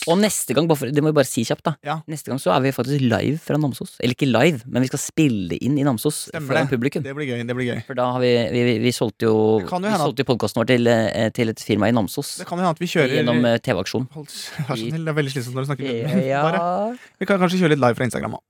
[0.08, 1.74] Og neste gang, det må vi bare si kjapt, da.
[1.86, 1.98] Ja.
[2.10, 3.96] Neste gang så er vi faktisk live fra Namsos.
[4.02, 6.66] Eller ikke live, men vi skal spille inn i Namsos Stemmer det.
[6.72, 7.04] publikum.
[7.06, 7.44] Det blir gøy.
[7.48, 7.82] Det blir gøy.
[7.88, 10.70] For da har vi Vi, vi, vi solgte jo jo Vi solgte jo podkasten vår
[10.72, 12.38] til, eh, til et firma i Namsos.
[12.40, 14.08] Det kan jo hende at vi kjører Gjennom eh, TV-aksjon.
[14.98, 16.24] Det er veldig slitsomt når du snakker.
[16.28, 16.98] Ja, Bare.
[17.20, 18.44] Vi kan kanskje kjøre litt live fra Instagram òg.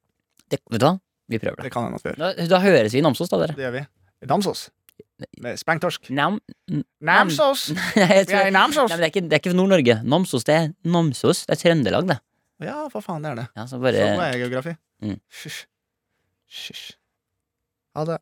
[0.51, 0.95] Vet du hva?
[1.27, 1.67] Vi prøver det.
[1.67, 2.19] Det kan hende at vi gjør.
[2.23, 3.55] Da, da høres vi i Namsos, da, dere.
[3.57, 3.83] Det gjør vi.
[4.23, 4.67] I Namsos.
[5.57, 6.09] Sprengtorsk.
[6.13, 6.39] Nam...
[7.01, 7.71] Namsos!
[7.97, 8.91] Nei, Vi er i Namsos!
[8.91, 9.95] nei, men det er ikke, det er ikke Nord-Norge.
[10.05, 11.45] Namsos, det er Namsos.
[11.47, 12.19] Det er Trøndelag, det.
[12.67, 13.47] Ja, for faen, det er det.
[13.57, 14.75] Ja, så Så bare Sånn er geografi.
[15.05, 15.17] Mm.
[15.41, 15.59] Hysj.
[16.59, 16.85] Hysj.
[17.97, 18.19] Ha det.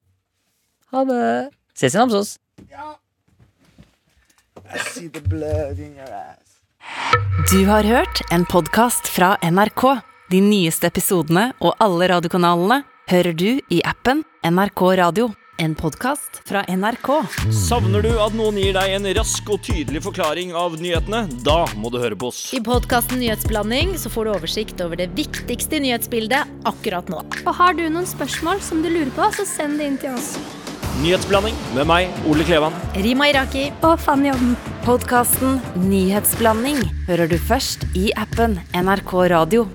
[0.96, 1.22] Ha det.
[1.76, 2.36] Ses i Namsos.
[4.66, 6.56] I see the blood in your ass.
[7.52, 9.84] Du har hørt en podkast fra NRK.
[10.32, 12.82] De nyeste episodene og alle radiokanalene
[13.12, 15.30] hører du i appen NRK Radio.
[15.58, 17.08] En podkast fra NRK.
[17.68, 21.22] Savner du at noen gir deg en rask og tydelig forklaring av nyhetene?
[21.48, 22.42] Da må du høre på oss.
[22.56, 27.24] I podkasten Nyhetsblanding så får du oversikt over det viktigste nyhetsbildet akkurat nå.
[27.46, 30.34] Og har du noen spørsmål som du lurer på, så send det inn til oss.
[31.00, 32.76] Nyhetsblanding med meg, Ole Klevan.
[33.00, 33.70] Rima Iraki.
[33.88, 34.60] Og Fanny Odden.
[34.84, 39.70] Podkasten Nyhetsblanding hører du først i appen NRK Radio.